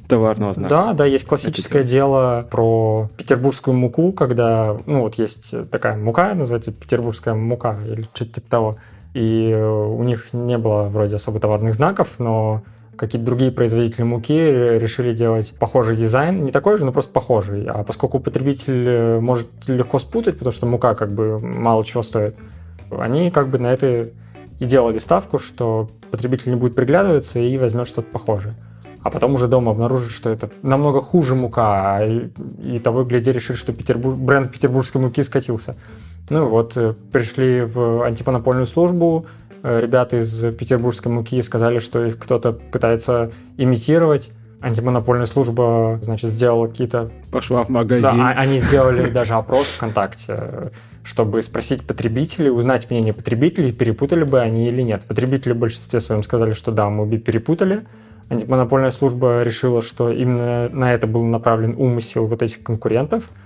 [0.08, 0.70] товарного знака.
[0.70, 1.92] Да, да, есть классическое это...
[1.92, 8.36] дело про петербургскую муку, когда, ну вот есть такая мука, называется петербургская мука или что-то
[8.36, 8.78] типа того
[9.14, 12.64] и э, у них не было вроде особо товарных знаков, но
[12.98, 17.66] какие-то другие производители муки решили делать похожий дизайн, не такой же, но просто похожий.
[17.66, 22.36] А поскольку потребитель э, может легко спутать, потому что мука как бы мало чего стоит,
[22.92, 24.10] они как бы на это
[24.60, 28.56] и делали ставку, что потребитель не будет приглядываться и возьмет что-то похожее.
[29.04, 32.30] А потом уже дома обнаружит, что это намного хуже мука, и,
[32.62, 35.76] и того гляди решили, что Петербург, бренд петербургской муки скатился.
[36.30, 39.26] Ну вот, э, пришли в антимонопольную службу,
[39.64, 44.32] э, ребята из петербургской муки сказали, что их кто-то пытается имитировать.
[44.60, 47.12] Антимонопольная служба, значит, сделала какие-то...
[47.32, 48.04] Пошла в магазин.
[48.04, 50.72] Да, а, они сделали даже опрос ВКонтакте,
[51.04, 55.04] чтобы спросить потребителей, узнать мнение потребителей, перепутали бы они или нет.
[55.08, 57.86] Потребители в большинстве своем сказали, что да, мы бы перепутали.
[58.30, 63.30] Антимонопольная служба решила, что именно на это был направлен умысел вот этих конкурентов–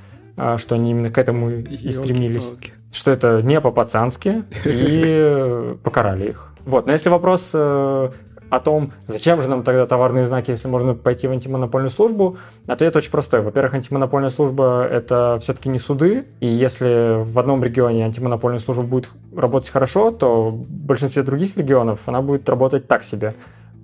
[0.58, 2.50] что они именно к этому и стремились.
[2.92, 6.54] Что это не по-пацански, и покарали их.
[6.66, 8.10] Вот, но если вопрос, э,
[8.52, 12.94] о том, зачем же нам тогда товарные знаки, если можно пойти в антимонопольную службу, ответ
[12.98, 13.42] очень простой.
[13.42, 19.10] Во-первых, антимонопольная служба— это все-таки не суды, и если в одном регионе антимонопольная служба будет
[19.34, 23.36] работать хорошо, то в большинстве других регионов она будет работать так себе,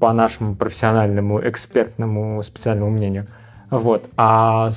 [0.02, 3.28] по нашему профессиональному, экспертному, специальному мнению.
[3.72, 4.10] Вот.
[4.18, 4.72] А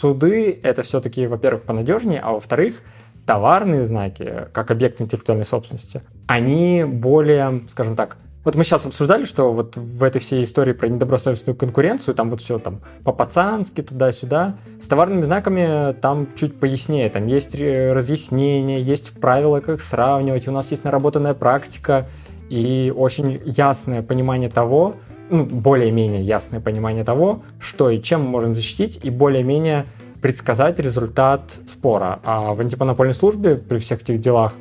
[0.00, 2.82] суды— это все-таки, во-первых, понадежнее, а во-вторых,
[3.26, 9.52] товарные знаки, как объект интеллектуальной собственности, они более, скажем так, вот мы сейчас обсуждали, что
[9.52, 14.56] вот в этой всей истории про недобросовестную конкуренцию, там вот все там по-пацански, туда-сюда.
[14.82, 17.10] С товарными знаками там чуть пояснее.
[17.10, 20.48] Там есть разъяснения, есть правила, как сравнивать.
[20.48, 22.08] У нас есть наработанная практика
[22.48, 24.96] и очень ясное понимание того,
[25.30, 29.86] ну, более-менее ясное понимание того, что и чем мы можем защитить, и более-менее
[30.20, 32.20] предсказать результат спора.
[32.24, 34.52] А в антимонопольной службе при всех этих делах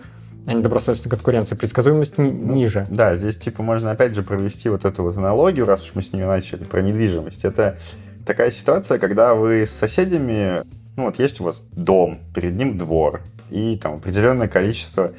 [0.46, 2.88] о недобросовестной конкуренции предсказуемость ни- ну, ниже.
[2.90, 6.14] Да, здесь типа можно опять же провести вот эту вот аналогию, раз уж мы с
[6.14, 7.46] нее начали, про недвижимость.
[7.46, 7.78] Это
[8.26, 10.64] такая ситуация, когда вы с соседями,
[10.96, 15.12] ну вот есть у вас дом, перед ним двор, и там определенное количество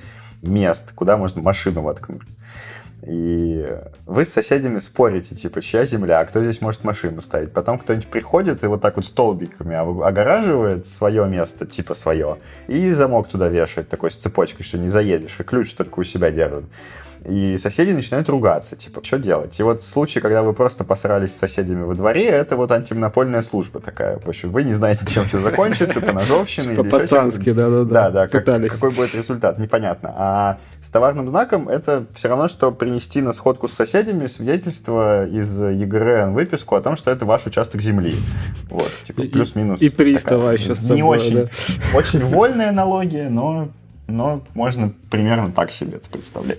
[0.43, 2.23] мест, куда можно машину воткнуть.
[3.07, 3.67] И
[4.07, 7.53] вы с соседями спорите, типа, чья земля, кто здесь может машину ставить.
[7.53, 9.77] Потом кто-нибудь приходит и вот так вот столбиками
[10.07, 12.39] огораживает свое место, типа свое,
[12.69, 16.31] и замок туда вешает такой с цепочкой, что не заедешь, и ключ только у себя
[16.31, 16.65] держит.
[17.25, 19.59] И соседи начинают ругаться, типа, что делать?
[19.61, 23.81] И вот случай, когда вы просто посрались с соседями во дворе, это вот антимонопольная служба
[23.81, 24.19] такая.
[24.19, 28.11] В общем, вы не знаете, чем все закончится, по ножовщине или По-пацански, да-да-да.
[28.11, 30.15] Да-да, какой будет результат, непонятно.
[30.17, 35.61] А с товарным знаком это все равно, что принести на сходку с соседями свидетельство из
[35.61, 38.15] ЕГРН выписку о том, что это ваш участок земли.
[38.71, 39.83] Вот, типа плюс-минус.
[39.83, 41.49] И пристава еще с Не очень,
[41.95, 43.69] очень вольная аналогия, но,
[44.07, 46.59] но можно примерно так себе это представлять.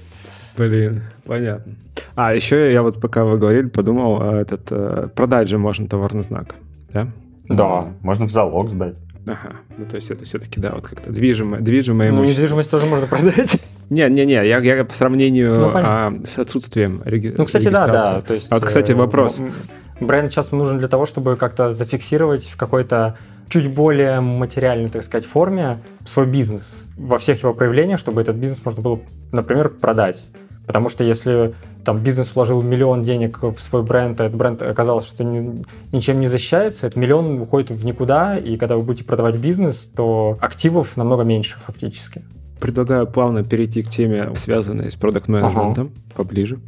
[0.68, 1.74] Блин, понятно.
[2.16, 6.22] А, еще я вот пока вы говорили, подумал, а, этот, э, продать же можно товарный
[6.22, 6.53] знак,
[6.93, 7.07] да?
[7.49, 8.95] Да, можно в залог сдать.
[9.26, 13.07] Ага, ну то есть это все-таки, да, вот как-то движимое, движимое Ну, недвижимость тоже можно
[13.07, 13.55] продать.
[13.89, 18.22] Не-не-не, я, я по сравнению ну, а, с отсутствием реги- Ну, кстати, да, да.
[18.22, 19.39] То есть, а вот, кстати, э, вопрос.
[19.99, 23.18] Бренд часто нужен для того, чтобы как-то зафиксировать в какой-то
[23.49, 28.59] чуть более материальной, так сказать, форме свой бизнес во всех его проявлениях, чтобы этот бизнес
[28.64, 28.99] можно было,
[29.32, 30.24] например, продать.
[30.72, 31.53] Потому что если
[31.84, 36.22] там бизнес вложил миллион денег в свой бренд, а этот бренд оказалось, что ни, ничем
[36.22, 40.95] не защищается, этот миллион уходит в никуда, и когда вы будете продавать бизнес, то активов
[40.95, 42.24] намного меньше фактически
[42.62, 46.16] предлагаю плавно перейти к теме, связанной с продукт менеджментом ага.
[46.16, 46.59] поближе.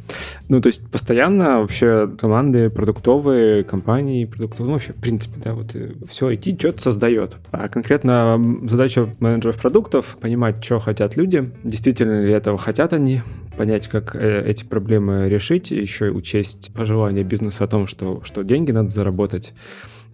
[0.48, 5.74] Ну, то есть постоянно вообще команды продуктовые, компании продуктовые, ну, вообще, в принципе, да, вот
[5.74, 7.36] э, все идти, что-то создает.
[7.52, 8.38] А конкретно
[8.68, 13.22] задача менеджеров продуктов понимать, что хотят люди, действительно ли этого хотят они,
[13.56, 18.42] понять, как э, эти проблемы решить, еще и учесть пожелания бизнеса о том, что, что
[18.42, 19.54] деньги надо заработать,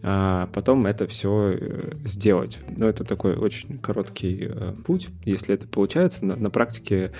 [0.03, 2.59] а потом это все э, сделать.
[2.75, 5.09] Но это такой очень короткий э, путь.
[5.25, 7.13] Если это получается, на, на практике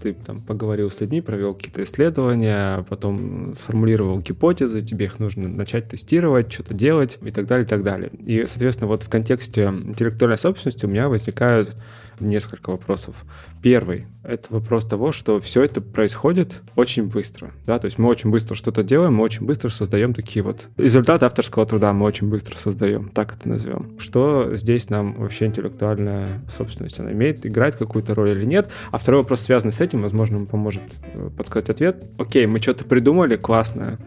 [0.00, 5.88] ты там поговорил с людьми, провел какие-то исследования, потом сформулировал гипотезы, тебе их нужно начать
[5.88, 8.10] тестировать, что-то делать и так далее, и так далее.
[8.24, 11.74] И, соответственно, вот в контексте интеллектуальной собственности у меня возникают
[12.20, 13.16] несколько вопросов.
[13.62, 17.52] Первый— это вопрос того, что все это происходит очень быстро.
[17.66, 17.78] Да?
[17.78, 20.68] То есть мы очень быстро что-то делаем, мы очень быстро создаем такие вот...
[20.76, 23.98] Результаты авторского труда мы очень быстро создаем, так это назовем.
[23.98, 27.00] Что здесь нам вообще интеллектуальная собственность?
[27.00, 28.68] Она имеет играть какую-то роль или нет?
[28.90, 30.82] А второй вопрос, связанный с этим, возможно, ему поможет
[31.14, 32.04] э, подсказать ответ.
[32.18, 33.98] Окей, мы что-то придумали, классное,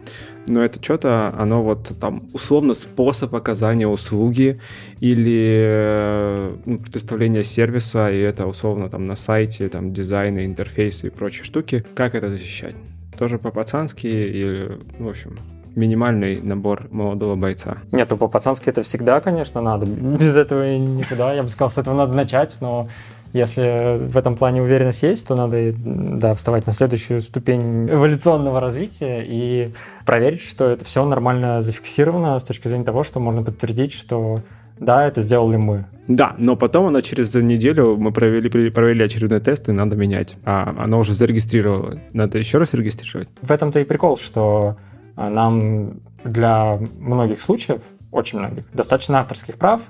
[0.47, 4.60] но это что-то, оно вот там условно способ оказания услуги
[4.99, 11.09] или э, ну, предоставления сервиса, и это условно там на сайте, там дизайны, интерфейсы и
[11.09, 11.85] прочие штуки.
[11.95, 12.75] Как это защищать?
[13.17, 15.37] Тоже по-пацански или, ну, в общем,
[15.75, 17.77] минимальный набор молодого бойца.
[17.91, 19.85] Нет, ну по-пацански это всегда, конечно, надо.
[20.19, 21.33] Без этого никуда.
[21.33, 22.87] Я бы сказал, с этого надо начать, но
[23.33, 29.23] если в этом плане уверенность есть, то надо да, вставать на следующую ступень эволюционного развития
[29.25, 29.73] и
[30.05, 34.41] проверить, что это все нормально зафиксировано с точки зрения того, что можно подтвердить, что
[34.82, 35.86] да, это сделали мы.
[36.07, 40.36] Да, но потом оно через неделю мы провели, провели очередной тест, и надо менять.
[40.43, 41.99] А оно уже зарегистрировало.
[42.13, 43.29] Надо еще раз регистрировать.
[43.43, 44.77] В этом-то и прикол, что
[45.15, 49.84] а, нам для многих случаев, очень многих, достаточно авторских прав,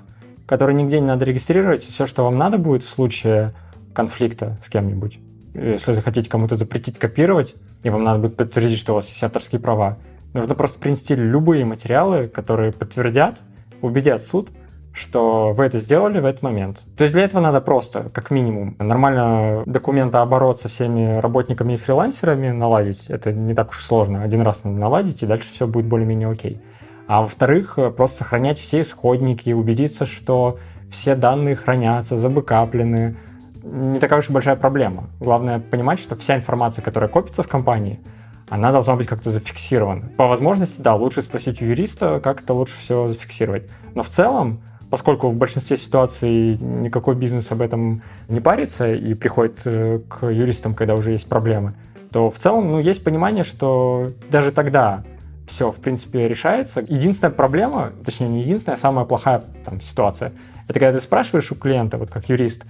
[0.46, 1.82] которые нигде не надо регистрировать.
[1.82, 3.54] Все, что вам надо будет в случае
[3.94, 5.18] конфликта с кем-нибудь,
[5.54, 9.60] если захотите кому-то запретить копировать, и вам надо будет подтвердить, что у вас есть авторские
[9.60, 9.96] права,
[10.34, 13.40] нужно просто принести любые материалы, которые подтвердят,
[13.80, 14.50] убедят суд,
[14.92, 16.82] что вы это сделали в этот момент.
[16.96, 22.50] То есть для этого надо просто, как минимум, нормально документооборот со всеми работниками и фрилансерами
[22.50, 23.06] наладить.
[23.08, 24.22] Это не так уж сложно.
[24.22, 26.60] Один раз надо наладить, и дальше все будет более-менее окей.
[27.06, 30.58] А во-вторых, просто сохранять все исходники, убедиться, что
[30.90, 33.16] все данные хранятся, забэкаплены.
[33.62, 35.08] Не такая уж и большая проблема.
[35.20, 38.00] Главное понимать, что вся информация, которая копится в компании,
[38.48, 40.10] она должна быть как-то зафиксирована.
[40.16, 43.70] По возможности, да, лучше спросить у юриста, как это лучше все зафиксировать.
[43.94, 44.60] Но в целом,
[44.92, 50.74] поскольку в большинстве ситуаций никакой бизнес об этом не парится и приходит э, к юристам,
[50.74, 51.72] когда уже есть проблемы,
[52.12, 55.02] то в целом ну, есть понимание, что даже тогда
[55.48, 56.84] все, в принципе, решается.
[56.86, 60.32] Единственная проблема, точнее, не единственная, а самая плохая там, ситуация,
[60.68, 62.66] это когда ты спрашиваешь у клиента, вот как юрист,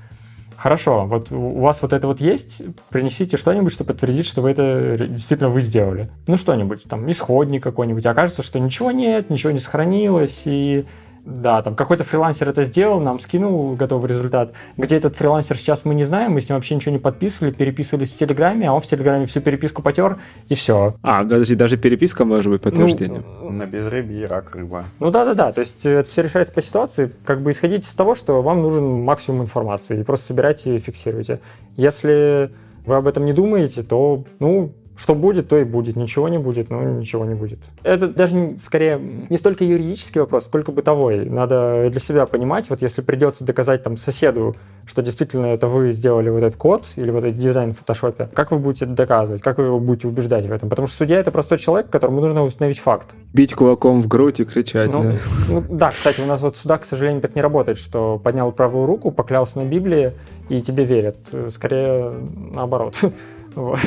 [0.57, 5.09] хорошо, вот у вас вот это вот есть, принесите что-нибудь, что подтвердит, что вы это
[5.09, 6.09] действительно вы сделали.
[6.29, 8.07] Ну, что-нибудь, там, исходник какой-нибудь.
[8.07, 10.87] Окажется, что ничего нет, ничего не сохранилось, и
[11.25, 14.53] да, там какой-то фрилансер это сделал, нам скинул готовый результат.
[14.77, 18.13] Где этот фрилансер сейчас мы не знаем, мы с ним вообще ничего не подписывали, переписывались
[18.13, 20.19] в Телеграме, а он в Телеграме всю переписку потер,
[20.49, 20.95] и все.
[21.03, 23.25] А, подожди, даже переписка может быть подтверждением?
[23.41, 24.85] Ну, на безрыбье рак рыба.
[24.99, 27.13] Ну да-да-да, то есть это все решается по ситуации.
[27.25, 31.41] Как бы исходить из того, что вам нужен максимум информации, и просто собирайте и фиксируйте.
[31.77, 32.51] Если
[32.85, 35.97] вы об этом не думаете, то, ну, что будет, то и будет.
[35.97, 37.59] Ничего не будет, ну ничего не будет.
[37.83, 41.25] Это даже скорее не столько юридический вопрос, сколько бытовой.
[41.25, 44.55] Надо для себя понимать, вот если придется доказать там соседу,
[44.87, 48.51] что действительно это вы сделали вот этот код или вот этот дизайн в фотошопе, как
[48.51, 50.69] вы будете это доказывать, как вы его будете убеждать в этом?
[50.69, 53.17] Потому что судья это простой человек, которому нужно установить факт.
[53.33, 54.93] Бить кулаком в грудь и кричать.
[54.93, 55.19] Ну, да.
[55.49, 58.87] Ну, да, кстати, у нас вот суда, к сожалению, так не работает, что поднял правую
[58.87, 60.13] руку, поклялся на Библии,
[60.49, 61.17] и тебе верят.
[61.51, 62.13] Скорее
[62.53, 62.99] наоборот.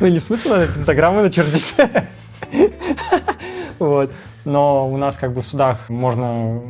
[0.00, 1.74] Ну, не в смысле надо пентаграммы начертить.
[3.78, 4.10] Вот.
[4.44, 6.62] Но у нас как бы в судах можно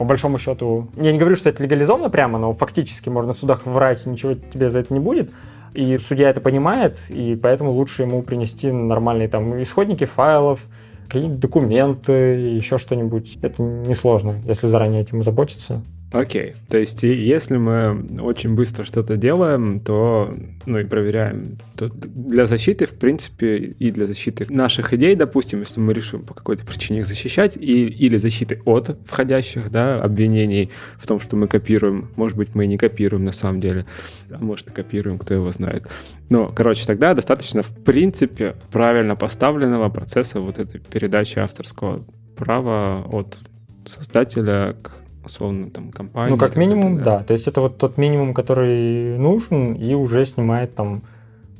[0.00, 3.66] по большому счету, я не говорю, что это легализовано прямо, но фактически можно в судах
[3.66, 5.30] врать, ничего тебе за это не будет.
[5.74, 10.64] И судья это понимает, и поэтому лучше ему принести нормальные там исходники файлов,
[11.06, 13.38] какие-нибудь документы, еще что-нибудь.
[13.42, 15.82] Это несложно, если заранее этим заботиться.
[16.12, 16.54] Окей.
[16.68, 20.34] То есть, если мы очень быстро что-то делаем, то,
[20.66, 25.78] ну и проверяем, то для защиты, в принципе, и для защиты наших идей, допустим, если
[25.80, 31.06] мы решим по какой-то причине их защищать, и, или защиты от входящих, да, обвинений в
[31.06, 33.86] том, что мы копируем, может быть, мы и не копируем на самом деле,
[34.30, 35.86] а может и копируем, кто его знает.
[36.28, 42.04] Но, короче, тогда достаточно, в принципе, правильно поставленного процесса вот этой передачи авторского
[42.36, 43.38] права от
[43.84, 44.99] создателя к
[45.30, 46.30] условно, там, компания.
[46.30, 47.18] Ну, как минимум, да.
[47.18, 47.24] да.
[47.24, 51.02] То есть это вот тот минимум, который нужен и уже снимает там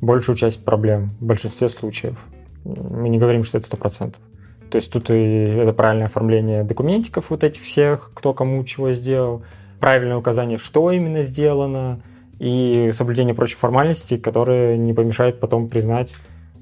[0.00, 2.26] большую часть проблем в большинстве случаев.
[2.64, 4.22] Мы не говорим, что это сто процентов.
[4.70, 9.42] То есть тут и это правильное оформление документиков вот этих всех, кто кому чего сделал,
[9.80, 12.00] правильное указание, что именно сделано,
[12.38, 16.14] и соблюдение прочих формальностей, которые не помешают потом признать,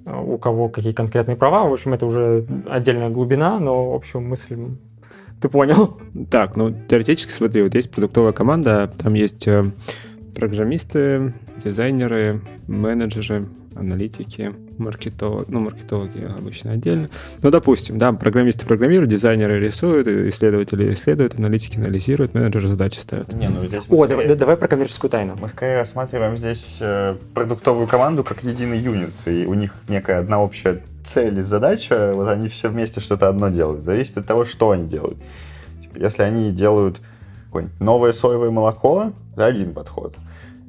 [0.06, 1.68] э, у кого какие конкретные права.
[1.68, 4.56] В общем, это уже отдельная глубина, но общую мысль
[5.41, 5.99] ты понял?
[6.30, 9.70] Так, ну, теоретически, смотри, вот есть продуктовая команда, там есть э,
[10.34, 11.34] программисты,
[11.64, 17.09] дизайнеры, менеджеры, аналитики, маркетологи, ну, маркетологи обычно отдельно.
[17.43, 23.32] Ну, допустим, да, программисты программируют, дизайнеры рисуют, исследователи исследуют, аналитики анализируют, менеджеры задачи ставят.
[23.32, 25.36] Не, ну здесь О, скорее, давай, давай про коммерческую тайну.
[25.41, 30.43] Мы скорее рассматриваем здесь э, продуктовую команду как единый юнит, и у них некая одна
[30.43, 33.84] общая цель и задача, вот они все вместе что-то одно делают.
[33.84, 35.18] Зависит от того, что они делают.
[35.80, 37.00] Типа, если они делают
[37.80, 40.14] новое соевое молоко, это один подход.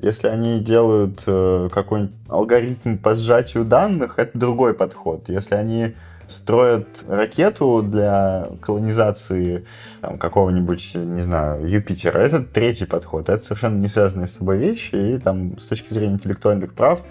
[0.01, 5.25] Если они делают э, какой-нибудь алгоритм по сжатию данных, это другой подход.
[5.27, 5.93] Если они
[6.29, 9.65] строят ракету для колонизации
[9.99, 13.27] там, какого-нибудь, не знаю, Юпитера, это третий подход.
[13.27, 17.01] Это совершенно не связанные с собой вещи, и там с точки зрения интеллектуальных прав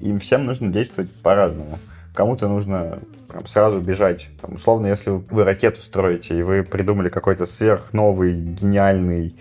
[0.00, 1.78] им всем нужно действовать по-разному.
[2.14, 4.30] Кому-то нужно прям сразу бежать.
[4.40, 9.34] Там, условно, если вы ракету строите, и вы придумали какой-то сверхновый, гениальный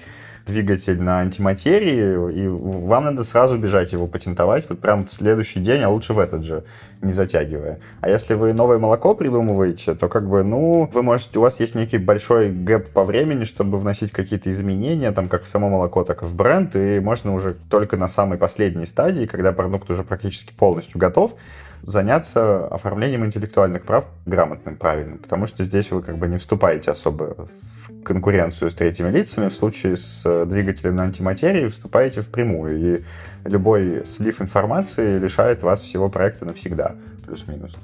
[0.46, 5.82] двигатель на антиматерии, и вам надо сразу бежать его патентовать вот прям в следующий день,
[5.84, 6.66] а лучше в этот же,
[7.02, 7.80] не затягивая.
[8.02, 11.76] А если вы новое молоко придумываете, то как бы, ну, вы можете, у вас есть
[11.76, 16.24] некий большой гэп по времени, чтобы вносить какие-то изменения, там, как в само молоко, так
[16.24, 20.52] и в бренд, и можно уже только на самой последней стадии, когда продукт уже практически
[20.52, 21.36] полностью готов,
[21.84, 27.36] заняться оформлением интеллектуальных прав грамотным, правильным, потому что здесь вы как бы не вступаете особо
[27.46, 29.50] в конкуренцию с третьими лицами.
[29.50, 33.04] В случае с двигателем на антиматерии вступаете впрямую, и
[33.46, 37.76] любой слив информации лишает вас всего проекта навсегда, плюс-минус.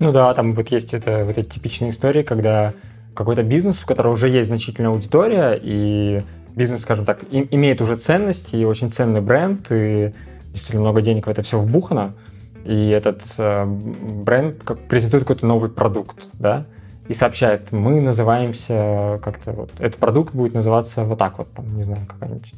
[0.00, 2.72] Ну да, там вот есть это, вот эти типичные истории, когда
[3.14, 6.22] какой-то бизнес, у которого уже есть значительная аудитория, и
[6.56, 10.12] бизнес, скажем так, им, имеет уже ценность и очень ценный бренд, и
[10.48, 12.14] действительно много денег в это все вбухано,
[12.64, 16.66] и этот э, бренд как презентует какой-то новый продукт, да,
[17.08, 21.82] и сообщает, мы называемся как-то вот, этот продукт будет называться вот так вот, там, не
[21.82, 22.54] знаю, какая-нибудь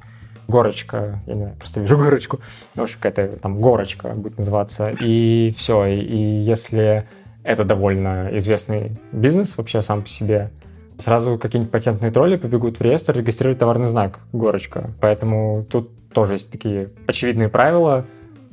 [0.46, 2.40] горочка, я не знаю, просто вижу горочку,
[2.74, 7.08] в общем, какая-то там горочка будет называться, и все, и, и если
[7.42, 10.50] это довольно известный бизнес вообще сам по себе,
[10.98, 16.50] сразу какие-нибудь патентные тролли побегут в реестр регистрировать товарный знак горочка, поэтому тут тоже есть
[16.50, 18.06] такие очевидные правила,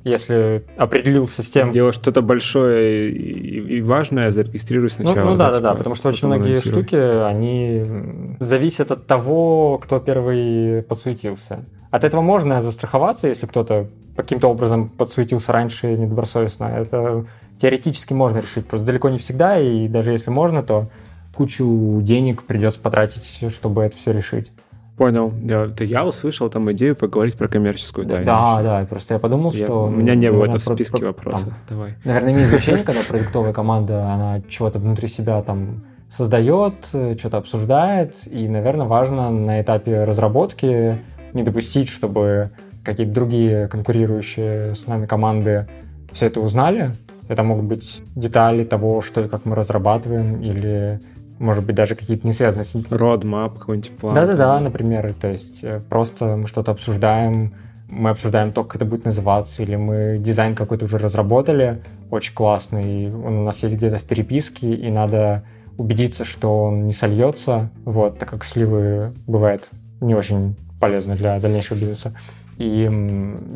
[0.04, 1.72] если определился с тем...
[1.72, 5.26] Делать что-то большое и, и важное, зарегистрируй сначала.
[5.26, 9.80] Ну, ну да, да, да, типа, потому что очень многие штуки, они зависят от того,
[9.82, 11.66] кто первый подсуетился.
[11.92, 16.66] От этого можно застраховаться, если кто-то каким-то образом подсуетился раньше недобросовестно.
[16.66, 17.26] Это
[17.60, 20.90] теоретически можно решить, просто далеко не всегда, и даже если можно, то
[21.34, 24.52] кучу денег придется потратить, чтобы это все решить.
[24.98, 25.34] Понял.
[25.44, 28.26] Я, это я услышал там идею поговорить про коммерческую тайну.
[28.26, 29.86] Да, да, просто я подумал, я, что...
[29.86, 31.50] У меня не было это в списке про, вопросов.
[31.50, 31.96] Там, Давай.
[32.04, 38.48] Наверное, имеет значение, когда продуктовая команда, она чего-то внутри себя там создает, что-то обсуждает, и,
[38.48, 41.00] наверное, важно на этапе разработки
[41.34, 42.52] не допустить, чтобы
[42.84, 45.68] какие-то другие конкурирующие с нами команды
[46.12, 46.92] все это узнали.
[47.30, 51.00] Это могут быть детали того, что и как мы разрабатываем, или
[51.44, 52.74] может быть, даже какие-то не связанные с...
[52.74, 54.16] Roadmap какой-нибудь план.
[54.16, 57.54] Да-да-да, например, то есть э, просто мы что-то обсуждаем,
[57.90, 63.14] мы обсуждаем то, как это будет называться, или мы дизайн какой-то уже разработали, очень классный,
[63.14, 65.44] он у нас есть где-то в переписке, и надо
[65.78, 69.70] убедиться, что он не сольется, вот, так как сливы бывает
[70.00, 72.14] не очень полезны для дальнейшего бизнеса.
[72.58, 72.90] И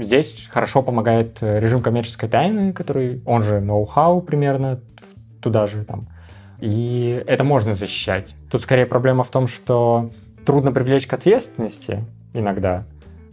[0.01, 4.79] здесь хорошо помогает э, режим коммерческой тайны, который, он же ноу-хау примерно,
[5.39, 6.07] туда же там
[6.59, 8.35] и это можно защищать.
[8.49, 10.11] Тут скорее проблема в том, что
[10.45, 12.03] трудно привлечь к ответственности
[12.33, 12.85] иногда,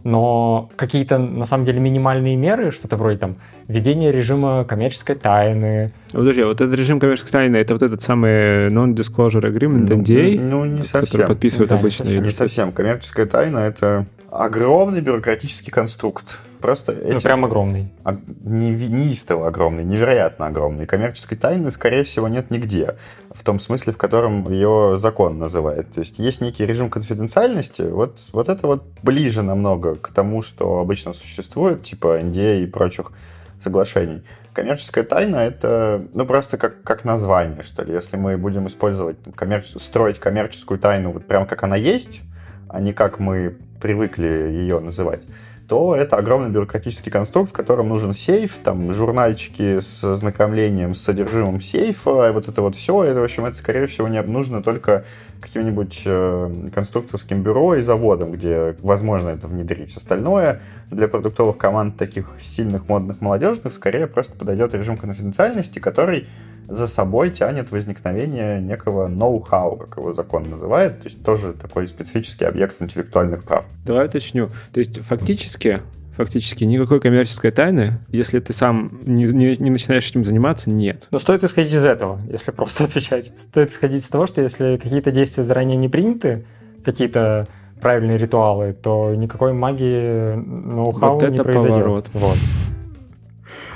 [0.05, 5.93] но какие-то, на самом деле, минимальные меры, что-то вроде там введения режима коммерческой тайны.
[6.11, 10.39] Подожди, а вот этот режим коммерческой тайны, это вот этот самый Non-Disclosure Agreement, NDA?
[10.39, 11.21] Ну, ну, не совсем.
[11.21, 12.03] Который подписывают да, обычно.
[12.03, 12.71] Не совсем.
[12.71, 16.39] Коммерческая тайна— это огромный бюрократический конструкт.
[16.65, 17.23] Просто ну, эти...
[17.23, 17.93] прям огромный.
[18.03, 20.87] А, не, неистово огромный, невероятно огромный.
[20.87, 22.95] Коммерческой тайны, скорее всего, нет нигде.
[23.29, 25.91] В том смысле, в котором ее закон называет.
[25.91, 27.83] То есть есть некий режим конфиденциальности.
[27.83, 33.11] Вот, вот это вот ближе намного к тому, что обычно существует, типа NDA и прочих
[33.59, 34.23] соглашений.
[34.53, 37.93] Коммерческая тайна— это ну, просто как, как название, что ли.
[37.93, 39.67] Если мы будем использовать, коммерч...
[39.67, 42.23] строить коммерческую тайну вот прям как она есть,
[42.69, 45.21] а не как мы привыкли ее называть,
[45.67, 51.59] то это огромный бюрократический конструкт, в котором нужен сейф, там журнальчики с ознакомлением с содержимым
[51.59, 55.05] сейфа, вот это вот все, это, в общем, это, скорее всего, не нужно только
[55.41, 59.95] каким-нибудь э, конструкторским бюро и заводом, где возможно это внедрить.
[59.97, 60.61] Остальное
[60.91, 66.27] для продуктовых команд таких сильных, модных, молодежных скорее просто подойдет режим конфиденциальности, который
[66.67, 72.45] за собой тянет возникновение некого ноу-хау, как его закон называет, то есть тоже такой специфический
[72.45, 73.65] объект интеллектуальных прав.
[73.85, 74.49] Давай уточню.
[74.73, 75.81] То есть фактически
[76.15, 81.07] фактически никакой коммерческой тайны, если ты сам не, не, не начинаешь этим заниматься, нет.
[81.11, 83.33] Но стоит исходить из этого, если просто отвечать.
[83.37, 86.45] Стоит исходить из того, что если какие-то действия заранее не приняты,
[86.83, 87.47] какие-то
[87.81, 91.77] правильные ритуалы, то никакой магии ноу-хау вот не произойдет.
[91.77, 92.09] Поворот.
[92.13, 92.37] Вот.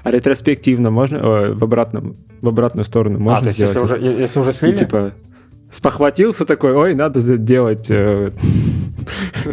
[0.03, 3.75] А ретроспективно можно э, в обратном в обратную сторону можно а, то есть сделать?
[3.75, 4.77] Если уже, если уже слили?
[4.77, 5.13] Типа
[5.71, 7.87] спохватился такой, ой, надо делать.
[7.89, 8.31] Э...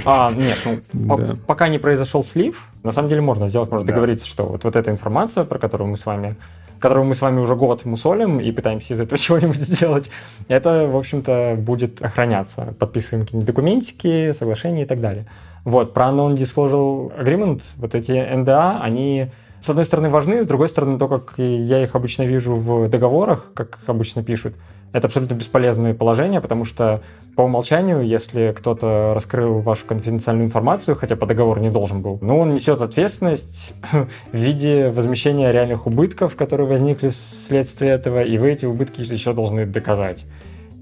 [0.05, 0.59] А, нет,
[0.93, 1.37] ну, да.
[1.47, 3.93] пока не произошел слив, на самом деле можно сделать, можно да.
[3.93, 6.37] договориться, что вот, вот эта информация, про которую мы с вами
[6.79, 10.11] которую мы с вами уже год мусолим и пытаемся из этого чего-нибудь сделать,
[10.47, 12.75] это, в общем-то, будет охраняться.
[12.79, 15.25] Подписываем какие-нибудь документики, соглашения и так далее.
[15.65, 19.31] Вот, про Non-Disclosure Agreement, вот эти NDA, они
[19.67, 23.51] с одной стороны, важны, с другой стороны, то, как я их обычно вижу в договорах,
[23.53, 24.55] как обычно пишут,
[24.93, 27.03] это абсолютно бесполезные положения, потому что
[27.35, 32.39] по умолчанию, если кто-то раскрыл вашу конфиденциальную информацию, хотя по договору не должен был, но
[32.39, 38.67] он несет ответственность в виде возмещения реальных убытков, которые возникли вследствие этого, и вы эти
[38.67, 40.27] убытки еще должны доказать.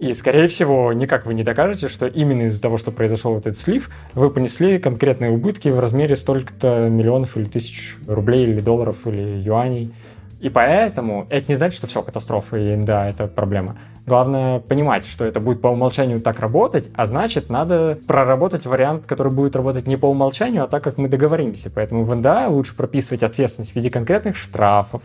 [0.00, 3.90] И, скорее всего, никак вы не докажете, что именно из-за того, что произошел этот слив,
[4.14, 9.94] вы понесли конкретные убытки в размере столько-то миллионов или тысяч рублей или долларов или юаней.
[10.40, 13.78] И поэтому это не значит, что все катастрофа и да, это проблема.
[14.04, 19.32] Главное понимать, что это будет по умолчанию так работать, а значит, надо проработать вариант, который
[19.32, 21.70] будет работать не по умолчанию, а так, как мы договоримся.
[21.74, 25.02] Поэтому в НДА лучше прописывать ответственность в виде конкретных штрафов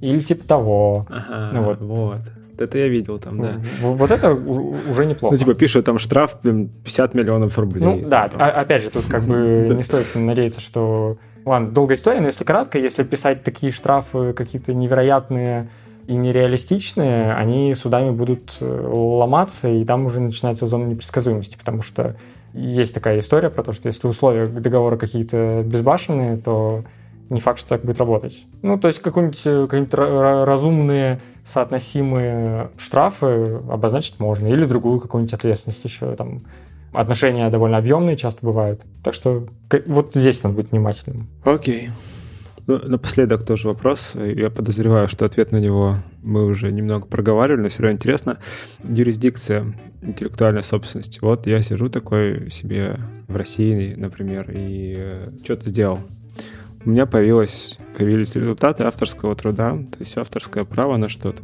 [0.00, 1.06] или типа того.
[1.10, 1.80] Ага, ну, вот.
[1.80, 2.20] вот.
[2.60, 3.60] Это я видел там, да.
[3.80, 5.34] Вот это уже неплохо.
[5.34, 7.82] Ну, типа, пишут там штраф 50 миллионов рублей.
[7.82, 11.18] Ну, да, опять же, тут как бы не стоит надеяться, что...
[11.44, 15.70] Ладно, долгая история, но если кратко, если писать такие штрафы какие-то невероятные
[16.06, 22.16] и нереалистичные, они судами будут э, ломаться, и там уже начинается зона непредсказуемости, потому что
[22.52, 26.84] есть такая история про то, что если условия договора какие-то безбашенные, то
[27.30, 28.44] не факт, что так будет работать.
[28.62, 35.84] Ну, то есть какие-нибудь э, какие разумные соотносимые штрафы обозначить можно, или другую какую-нибудь ответственность
[35.84, 36.42] еще там.
[36.92, 38.82] Отношения довольно объемные часто бывают.
[39.04, 39.46] Так что
[39.86, 41.28] вот здесь надо быть внимательным.
[41.44, 41.86] Окей.
[41.86, 41.90] Okay.
[42.66, 44.12] Ну, напоследок тоже вопрос.
[44.14, 48.38] Я подозреваю, что ответ на него мы уже немного проговаривали, но все равно интересно.
[48.84, 51.18] Юрисдикция интеллектуальной собственности.
[51.20, 55.98] Вот я сижу такой себе в России, например, и э, что-то сделал
[56.84, 61.42] у меня появилось, появились результаты авторского труда, то есть авторское право на что-то.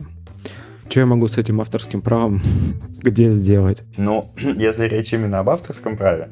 [0.89, 2.41] Что я могу с этим авторским правом
[3.03, 3.82] где сделать?
[3.97, 6.30] Ну, если речь именно об авторском праве,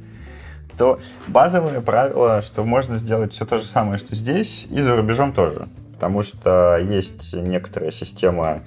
[0.79, 0.99] то
[1.29, 5.67] базовое правило, что можно сделать все то же самое, что здесь, и за рубежом тоже.
[5.93, 8.63] Потому что есть некоторая система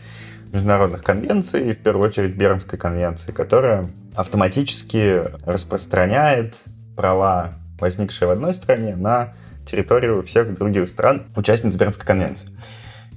[0.53, 6.61] международных конвенций, в первую очередь Бернской конвенции, которая автоматически распространяет
[6.95, 9.33] права, возникшие в одной стране, на
[9.70, 12.49] территорию всех других стран, участниц Бернской конвенции.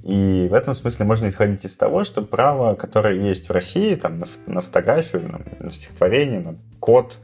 [0.03, 4.19] И в этом смысле можно исходить из того, что право, которое есть в России, там,
[4.19, 7.19] на, на фотографию, на, на стихотворение, на код,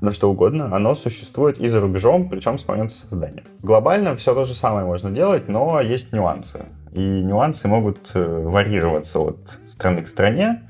[0.00, 3.44] на что угодно, оно существует и за рубежом, причем с момента создания.
[3.62, 6.60] Глобально все то же самое можно делать, но есть нюансы.
[6.92, 10.62] И нюансы могут э, варьироваться от страны к стране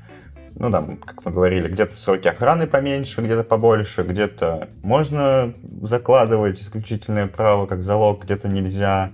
[0.55, 7.27] ну, там, как мы говорили, где-то сроки охраны поменьше, где-то побольше, где-то можно закладывать исключительное
[7.27, 9.11] право как залог, где-то нельзя,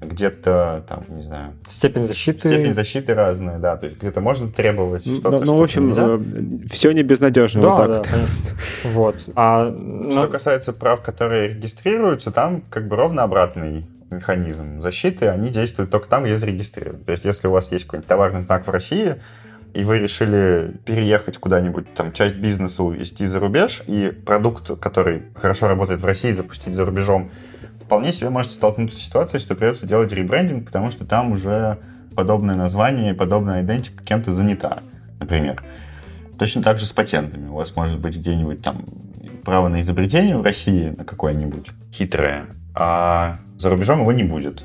[0.00, 1.52] где-то, там, не знаю...
[1.68, 2.48] Степень защиты.
[2.48, 5.88] Степень защиты разная, да, то есть где-то можно требовать ну, что-то, Ну, что в общем,
[5.88, 6.06] нельзя.
[6.06, 7.62] Э, все не безнадежно.
[7.62, 8.12] Да, вот так.
[8.12, 9.16] да, Вот.
[9.34, 9.70] А,
[10.10, 10.28] что но...
[10.28, 16.24] касается прав, которые регистрируются, там как бы ровно обратный механизм защиты, они действуют только там,
[16.24, 17.04] где зарегистрированы.
[17.04, 19.16] То есть, если у вас есть какой-нибудь товарный знак в России,
[19.74, 25.68] и вы решили переехать куда-нибудь, там, часть бизнеса увезти за рубеж, и продукт, который хорошо
[25.68, 27.30] работает в России, запустить за рубежом,
[27.82, 31.78] вполне себе можете столкнуться с ситуацией, что придется делать ребрендинг, потому что там уже
[32.14, 34.80] подобное название, подобная идентика кем-то занята,
[35.20, 35.62] например.
[36.38, 37.48] Точно так же с патентами.
[37.48, 38.84] У вас может быть где-нибудь там
[39.44, 44.64] право на изобретение в России на какое-нибудь хитрое, а за рубежом его не будет.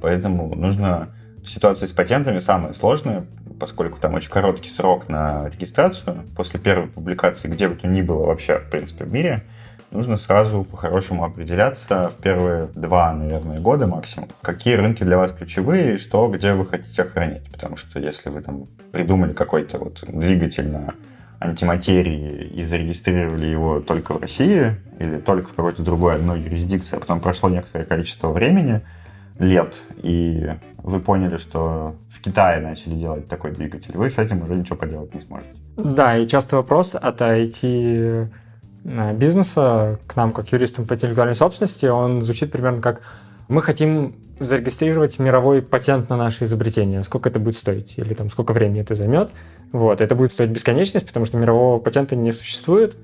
[0.00, 1.10] Поэтому нужно
[1.42, 3.26] в ситуации с патентами самое сложное
[3.58, 8.26] поскольку там очень короткий срок на регистрацию, после первой публикации, где бы то ни было
[8.26, 9.42] вообще, в принципе, в мире,
[9.90, 15.94] нужно сразу по-хорошему определяться в первые два, наверное, года максимум, какие рынки для вас ключевые
[15.94, 17.50] и что, где вы хотите охранять.
[17.50, 20.94] Потому что если вы там придумали какой-то вот двигатель на
[21.40, 27.00] антиматерии и зарегистрировали его только в России или только в какой-то другой одной юрисдикции, а
[27.00, 28.80] потом прошло некоторое количество времени,
[29.38, 34.54] лет, и вы поняли, что в Китае начали делать такой двигатель, вы с этим уже
[34.54, 35.54] ничего поделать не сможете.
[35.76, 38.28] Да, и часто вопрос от IT-бизнеса
[40.06, 43.00] к нам, как юристам по интеллектуальной собственности, он звучит примерно как
[43.48, 47.02] «мы хотим зарегистрировать мировой патент на наше изобретение.
[47.02, 47.94] Сколько это будет стоить?
[47.98, 49.30] Или там сколько времени это займет?
[49.72, 52.96] Вот, это будет стоить бесконечность, потому что мирового патента не существует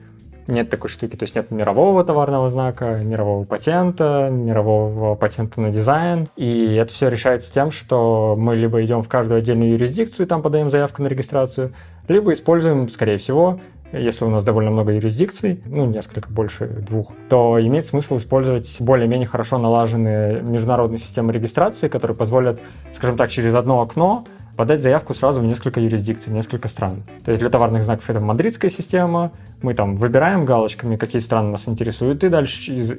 [0.47, 6.29] нет такой штуки, то есть нет мирового товарного знака, мирового патента, мирового патента на дизайн,
[6.37, 10.43] и это все решается тем, что мы либо идем в каждую отдельную юрисдикцию, и там
[10.43, 11.73] подаем заявку на регистрацию,
[12.09, 13.61] либо используем, скорее всего,
[13.93, 19.27] если у нас довольно много юрисдикций, ну, несколько больше двух, то имеет смысл использовать более-менее
[19.27, 22.61] хорошо налаженные международные системы регистрации, которые позволят,
[22.93, 24.27] скажем так, через одно окно
[24.61, 27.03] подать заявку сразу в несколько юрисдикций, в несколько стран.
[27.25, 29.33] То есть для товарных знаков это мадридская система,
[29.63, 32.93] мы там выбираем галочками, какие страны нас интересуют, и дальше из...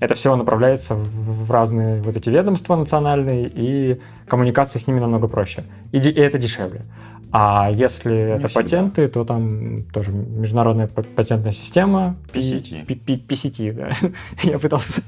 [0.00, 5.62] это все направляется в разные вот эти ведомства национальные, и коммуникация с ними намного проще.
[5.92, 6.82] И, и это дешевле.
[7.30, 8.62] А если Не это всегда.
[8.62, 12.16] патенты, то там тоже международная патентная система.
[12.32, 12.86] PCT.
[13.28, 13.90] PCT, да.
[14.42, 15.00] Я пытался...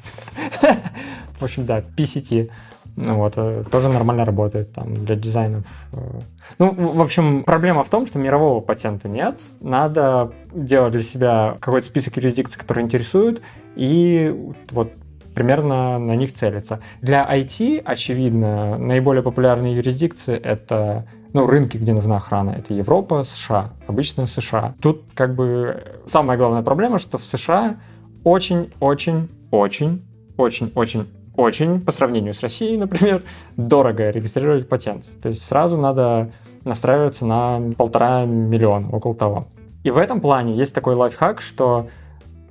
[1.41, 2.49] В общем, да, PCT.
[2.97, 5.67] Ну вот, э, тоже нормально работает там для дизайнов.
[5.93, 6.21] Э.
[6.59, 9.39] Ну, в общем, проблема в том, что мирового патента нет.
[9.61, 13.43] Надо делать для себя какой-то список юрисдикций, которые интересуют,
[13.75, 14.35] и
[14.71, 14.93] вот
[15.35, 16.81] примерно на них целиться.
[17.03, 23.73] Для IT, очевидно, наиболее популярные юрисдикции— это ну, рынки, где нужна охрана, это Европа, США,
[23.87, 24.75] обычно США.
[24.81, 27.77] Тут как бы самая главная проблема, что в США
[28.25, 31.07] очень-очень-очень-очень-очень
[31.37, 33.23] очень, по сравнению с Россией, например,
[33.57, 35.05] дорого регистрировать патент.
[35.23, 36.33] То есть сразу надо
[36.65, 39.49] настраивается на полтора миллиона, около того.
[39.85, 41.89] И в этом плане есть такой лайфхак, что,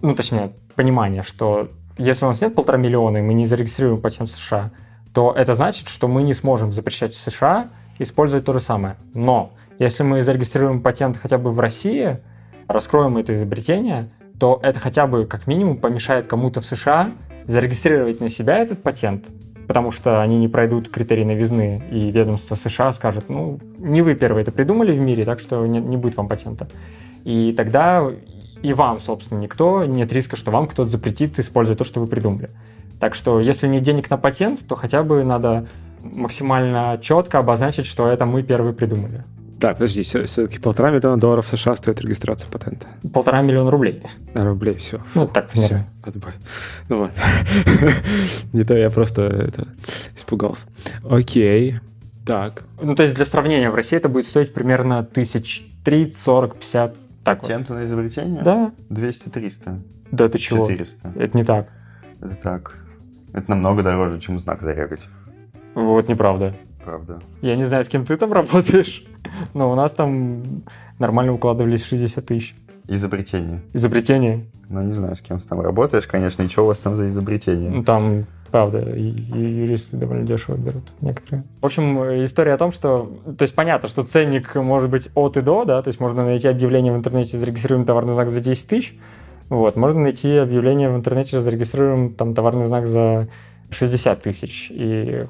[0.01, 4.29] ну, точнее, понимание, что если у нас нет полтора миллиона, и мы не зарегистрируем патент
[4.29, 4.71] в США,
[5.13, 7.67] то это значит, что мы не сможем запрещать в США
[7.99, 8.95] использовать то же самое.
[9.13, 12.19] Но если мы зарегистрируем патент хотя бы в России,
[12.67, 14.09] раскроем это изобретение,
[14.39, 17.11] то это хотя бы как минимум помешает кому-то в США
[17.47, 19.27] зарегистрировать на себя этот патент,
[19.67, 24.43] потому что они не пройдут критерии новизны, и ведомство США скажет, ну, не вы первые
[24.43, 26.67] это придумали в мире, так что не, не будет вам патента.
[27.23, 28.11] И тогда
[28.61, 32.49] и вам, собственно, никто, нет риска, что вам кто-то запретит использовать то, что вы придумали.
[32.99, 35.67] Так что, если нет денег на патент, то хотя бы надо
[36.01, 39.23] максимально четко обозначить, что это мы первые придумали.
[39.65, 42.85] Так, подожди, все-таки полтора миллиона долларов США стоит регистрация патента.
[43.11, 44.03] Полтора миллиона рублей.
[44.35, 44.99] А, рублей, все.
[45.15, 45.87] Ну, так примерно.
[46.03, 46.33] Все, отбой.
[46.87, 47.23] Ну ладно.
[48.53, 49.67] Не то, я просто это,
[50.15, 50.67] испугался.
[51.03, 51.79] Окей,
[52.27, 52.65] так.
[52.79, 56.95] Ну, то есть для сравнения, в России это будет стоить примерно тысяч 30, 40, 50.
[57.23, 57.79] Так Патенты вот.
[57.79, 58.43] на изобретение?
[58.43, 58.71] Да.
[58.91, 59.79] 200-300.
[60.11, 60.67] Да ты чего?
[60.67, 61.13] 400.
[61.15, 61.69] Это не так.
[62.21, 62.75] Это так.
[63.33, 65.07] Это намного дороже, чем знак зарегать.
[65.73, 66.53] Вот неправда.
[66.85, 67.19] Правда.
[67.41, 69.03] Я не знаю, с кем ты там работаешь,
[69.53, 70.63] но у нас там
[70.99, 72.55] нормально укладывались 60 тысяч.
[72.87, 73.61] Изобретение.
[73.73, 74.45] Изобретение?
[74.69, 77.09] Ну, не знаю, с кем ты там работаешь, конечно, и что у вас там за
[77.09, 77.71] изобретение?
[77.71, 81.43] Ну, там, правда, юристы довольно дешево берут некоторые.
[81.61, 83.11] В общем, история о том, что...
[83.37, 86.47] То есть понятно, что ценник может быть от и до, да, то есть можно найти
[86.47, 88.99] объявление в интернете «Зарегистрируем товарный знак за 10 тысяч»,
[89.49, 93.27] вот, можно найти объявление в интернете «Зарегистрируем там товарный знак за
[93.71, 94.71] 60 тысяч».
[94.71, 95.25] И,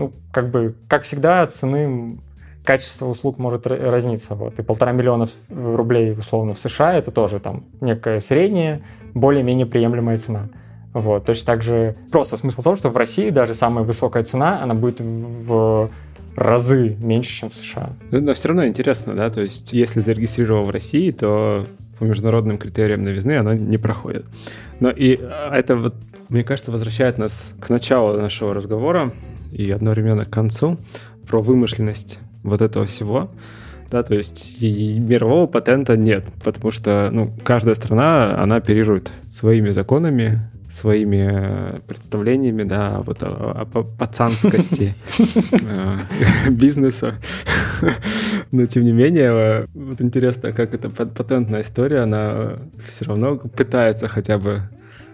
[0.00, 2.18] ну, как бы, как всегда, цены
[2.64, 4.34] качество услуг может разниться.
[4.34, 4.58] Вот.
[4.58, 8.80] И полтора миллиона рублей, условно, в США это тоже там некая средняя,
[9.14, 10.48] более-менее приемлемая цена.
[10.94, 11.26] Вот.
[11.26, 14.74] Точно так же просто смысл в том, что в России даже самая высокая цена, она
[14.74, 15.90] будет в
[16.34, 17.90] разы меньше, чем в США.
[18.10, 21.66] Но, все равно интересно, да, то есть если зарегистрировал в России, то
[21.98, 24.24] по международным критериям новизны оно не проходит.
[24.80, 25.18] Но и
[25.52, 25.94] это вот,
[26.30, 29.12] мне кажется, возвращает нас к началу нашего разговора
[29.52, 30.78] и одновременно к концу
[31.26, 33.30] про вымышленность вот этого всего.
[33.90, 40.38] Да, то есть мирового патента нет, потому что ну, каждая страна, она оперирует своими законами,
[40.70, 45.96] своими э, представлениями, да, вот о, о пацанскости э,
[46.50, 47.14] бизнеса.
[48.52, 54.06] Но тем не менее, э, вот интересно, как эта патентная история, она все равно пытается
[54.06, 54.62] хотя бы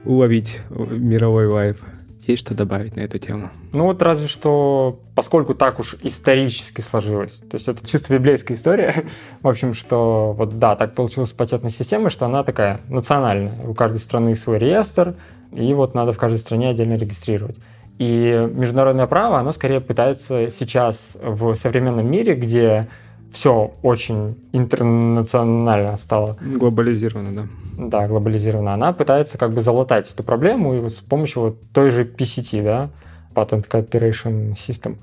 [0.05, 1.79] уловить мировой вайб.
[2.27, 3.51] Есть что добавить на эту тему?
[3.73, 9.05] Ну вот разве что, поскольку так уж исторически сложилось, то есть это чисто библейская история,
[9.43, 13.55] в общем, что вот да, так получилось с патентной системой, что она такая национальная.
[13.65, 15.15] У каждой страны свой реестр,
[15.53, 17.57] и вот надо в каждой стране отдельно регистрировать.
[17.99, 22.89] И международное право, оно скорее пытается сейчас в современном мире, где
[23.31, 26.37] все очень интернационально стало.
[26.41, 27.89] Глобализировано, да.
[27.89, 28.75] Да, глобализировано.
[28.75, 32.63] Она пытается как бы залатать эту проблему и вот с помощью вот той же PCT,
[32.63, 32.91] да,
[33.35, 34.97] Patent Cooperation System.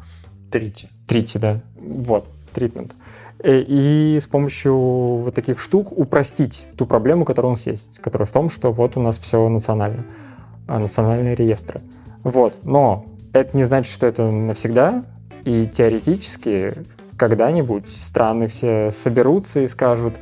[0.51, 0.89] Трити.
[1.07, 1.61] Трити, да.
[1.75, 2.91] Вот, treatment.
[3.39, 8.25] Э, и с помощью вот таких штук упростить ту проблему, которая у нас есть, которая
[8.25, 10.05] в том, что вот у нас все национально,
[10.67, 11.81] а, национальные реестры.
[12.23, 15.03] Вот, но это не значит, что это навсегда,
[15.43, 16.73] и теоретически
[17.17, 20.19] когда-нибудь страны все соберутся и скажут,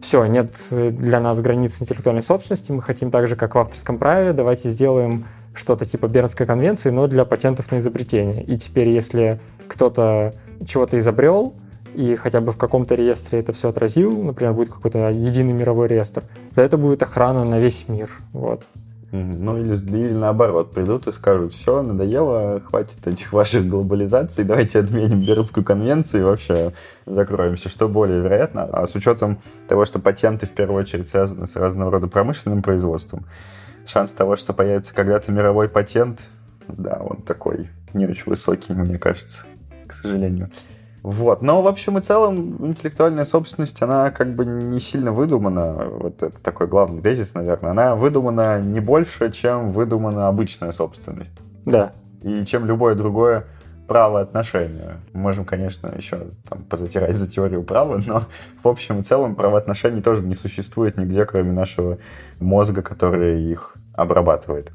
[0.00, 4.32] все, нет для нас границ интеллектуальной собственности, мы хотим так же, как в авторском праве,
[4.32, 5.24] давайте сделаем
[5.54, 8.44] что-то типа Бернской конвенции, но для патентов на изобретение.
[8.44, 10.34] И теперь, если кто-то
[10.66, 11.54] чего-то изобрел,
[11.94, 16.24] и хотя бы в каком-то реестре это все отразил, например, будет какой-то единый мировой реестр,
[16.54, 18.10] то это будет охрана на весь мир.
[18.32, 18.66] Вот.
[19.24, 25.20] Ну или, или наоборот, придут и скажут, все, надоело, хватит этих ваших глобализаций, давайте отменим
[25.20, 26.72] Бернскую конвенцию и вообще
[27.06, 28.64] закроемся, что более вероятно.
[28.64, 29.38] А с учетом
[29.68, 33.26] того, что патенты в первую очередь связаны с разного рода промышленным производством,
[33.86, 36.28] шанс того, что появится когда-то мировой патент,
[36.68, 39.46] да, он такой не очень высокий, мне кажется,
[39.86, 40.50] к сожалению.
[41.06, 41.40] Вот.
[41.40, 45.72] Но, в общем и целом, интеллектуальная собственность, она как бы не сильно выдумана.
[45.88, 47.70] Вот это такой главный тезис, наверное.
[47.70, 51.30] Она выдумана не больше, чем выдумана обычная собственность.
[51.64, 51.92] Да.
[52.22, 53.44] И чем любое другое
[53.86, 54.96] правоотношение.
[55.12, 58.24] Мы можем, конечно, еще там, позатирать за теорию права, но
[58.64, 61.98] в общем и целом правоотношений тоже не существует нигде, кроме нашего
[62.40, 64.72] мозга, который их обрабатывает.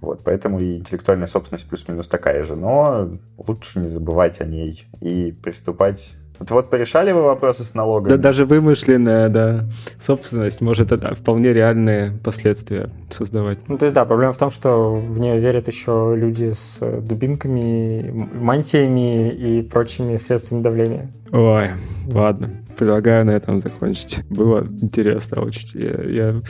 [0.00, 5.32] Вот, поэтому и интеллектуальная собственность плюс-минус такая же, но лучше не забывать о ней и
[5.32, 8.08] приступать Вот, вот порешали вы вопросы с налогами?
[8.08, 9.66] Да даже вымышленная, да,
[9.98, 13.58] собственность может это вполне реальные последствия создавать.
[13.68, 18.10] Ну, то есть, да, проблема в том, что в нее верят еще люди с дубинками,
[18.32, 21.10] мантиями и прочими средствами давления.
[21.30, 21.72] Ой,
[22.06, 22.50] ладно.
[22.78, 24.24] Предлагаю на этом закончить.
[24.30, 25.78] Было интересно очень.
[25.78, 26.42] Я, я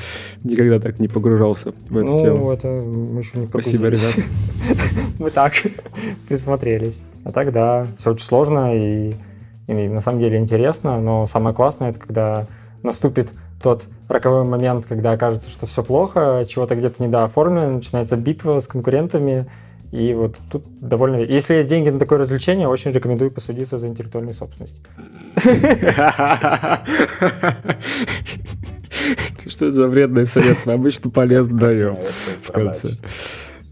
[0.44, 2.36] никогда так не погружался в эту ну, тему.
[2.36, 4.18] Ну, это мы еще не Спасибо, ребят.
[5.18, 5.52] Мы так
[6.28, 7.02] присмотрелись.
[7.24, 9.14] А так, да, все очень сложно и,
[9.78, 12.46] и на самом деле интересно, но самое классное, это когда
[12.82, 18.66] наступит тот роковой момент, когда окажется, что все плохо, чего-то где-то недооформлено, начинается битва с
[18.66, 19.46] конкурентами,
[19.92, 21.16] и вот тут довольно...
[21.16, 24.80] Если есть деньги на такое развлечение, очень рекомендую посудиться за интеллектуальную собственность.
[29.46, 30.58] Что это за вредный совет?
[30.64, 31.96] Мы обычно полезно даем
[32.42, 32.88] в конце.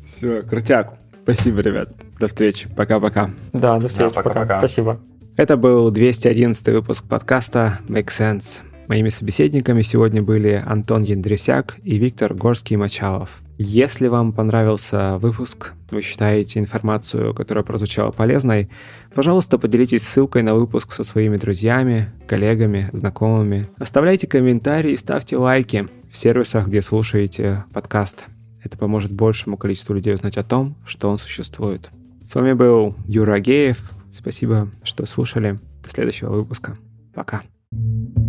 [0.04, 0.94] Все, крутяк.
[1.22, 1.90] Спасибо, ребят.
[2.18, 2.68] До встречи.
[2.74, 3.30] Пока-пока.
[3.52, 4.14] Да, до встречи.
[4.14, 4.58] Пока.
[4.58, 4.98] Спасибо.
[5.38, 8.62] Это был 211 выпуск подкаста Make Sense.
[8.88, 13.28] Моими собеседниками сегодня были Антон Яндресяк и Виктор Горский-Мачалов.
[13.56, 18.68] Если вам понравился выпуск, вы считаете информацию, которая прозвучала полезной,
[19.14, 23.68] пожалуйста, поделитесь ссылкой на выпуск со своими друзьями, коллегами, знакомыми.
[23.78, 28.26] Оставляйте комментарии и ставьте лайки в сервисах, где слушаете подкаст.
[28.64, 31.90] Это поможет большему количеству людей узнать о том, что он существует.
[32.24, 33.78] С вами был Юра Агеев.
[34.10, 35.58] Спасибо, что слушали.
[35.82, 36.76] До следующего выпуска.
[37.14, 37.42] Пока.
[37.70, 38.27] thank you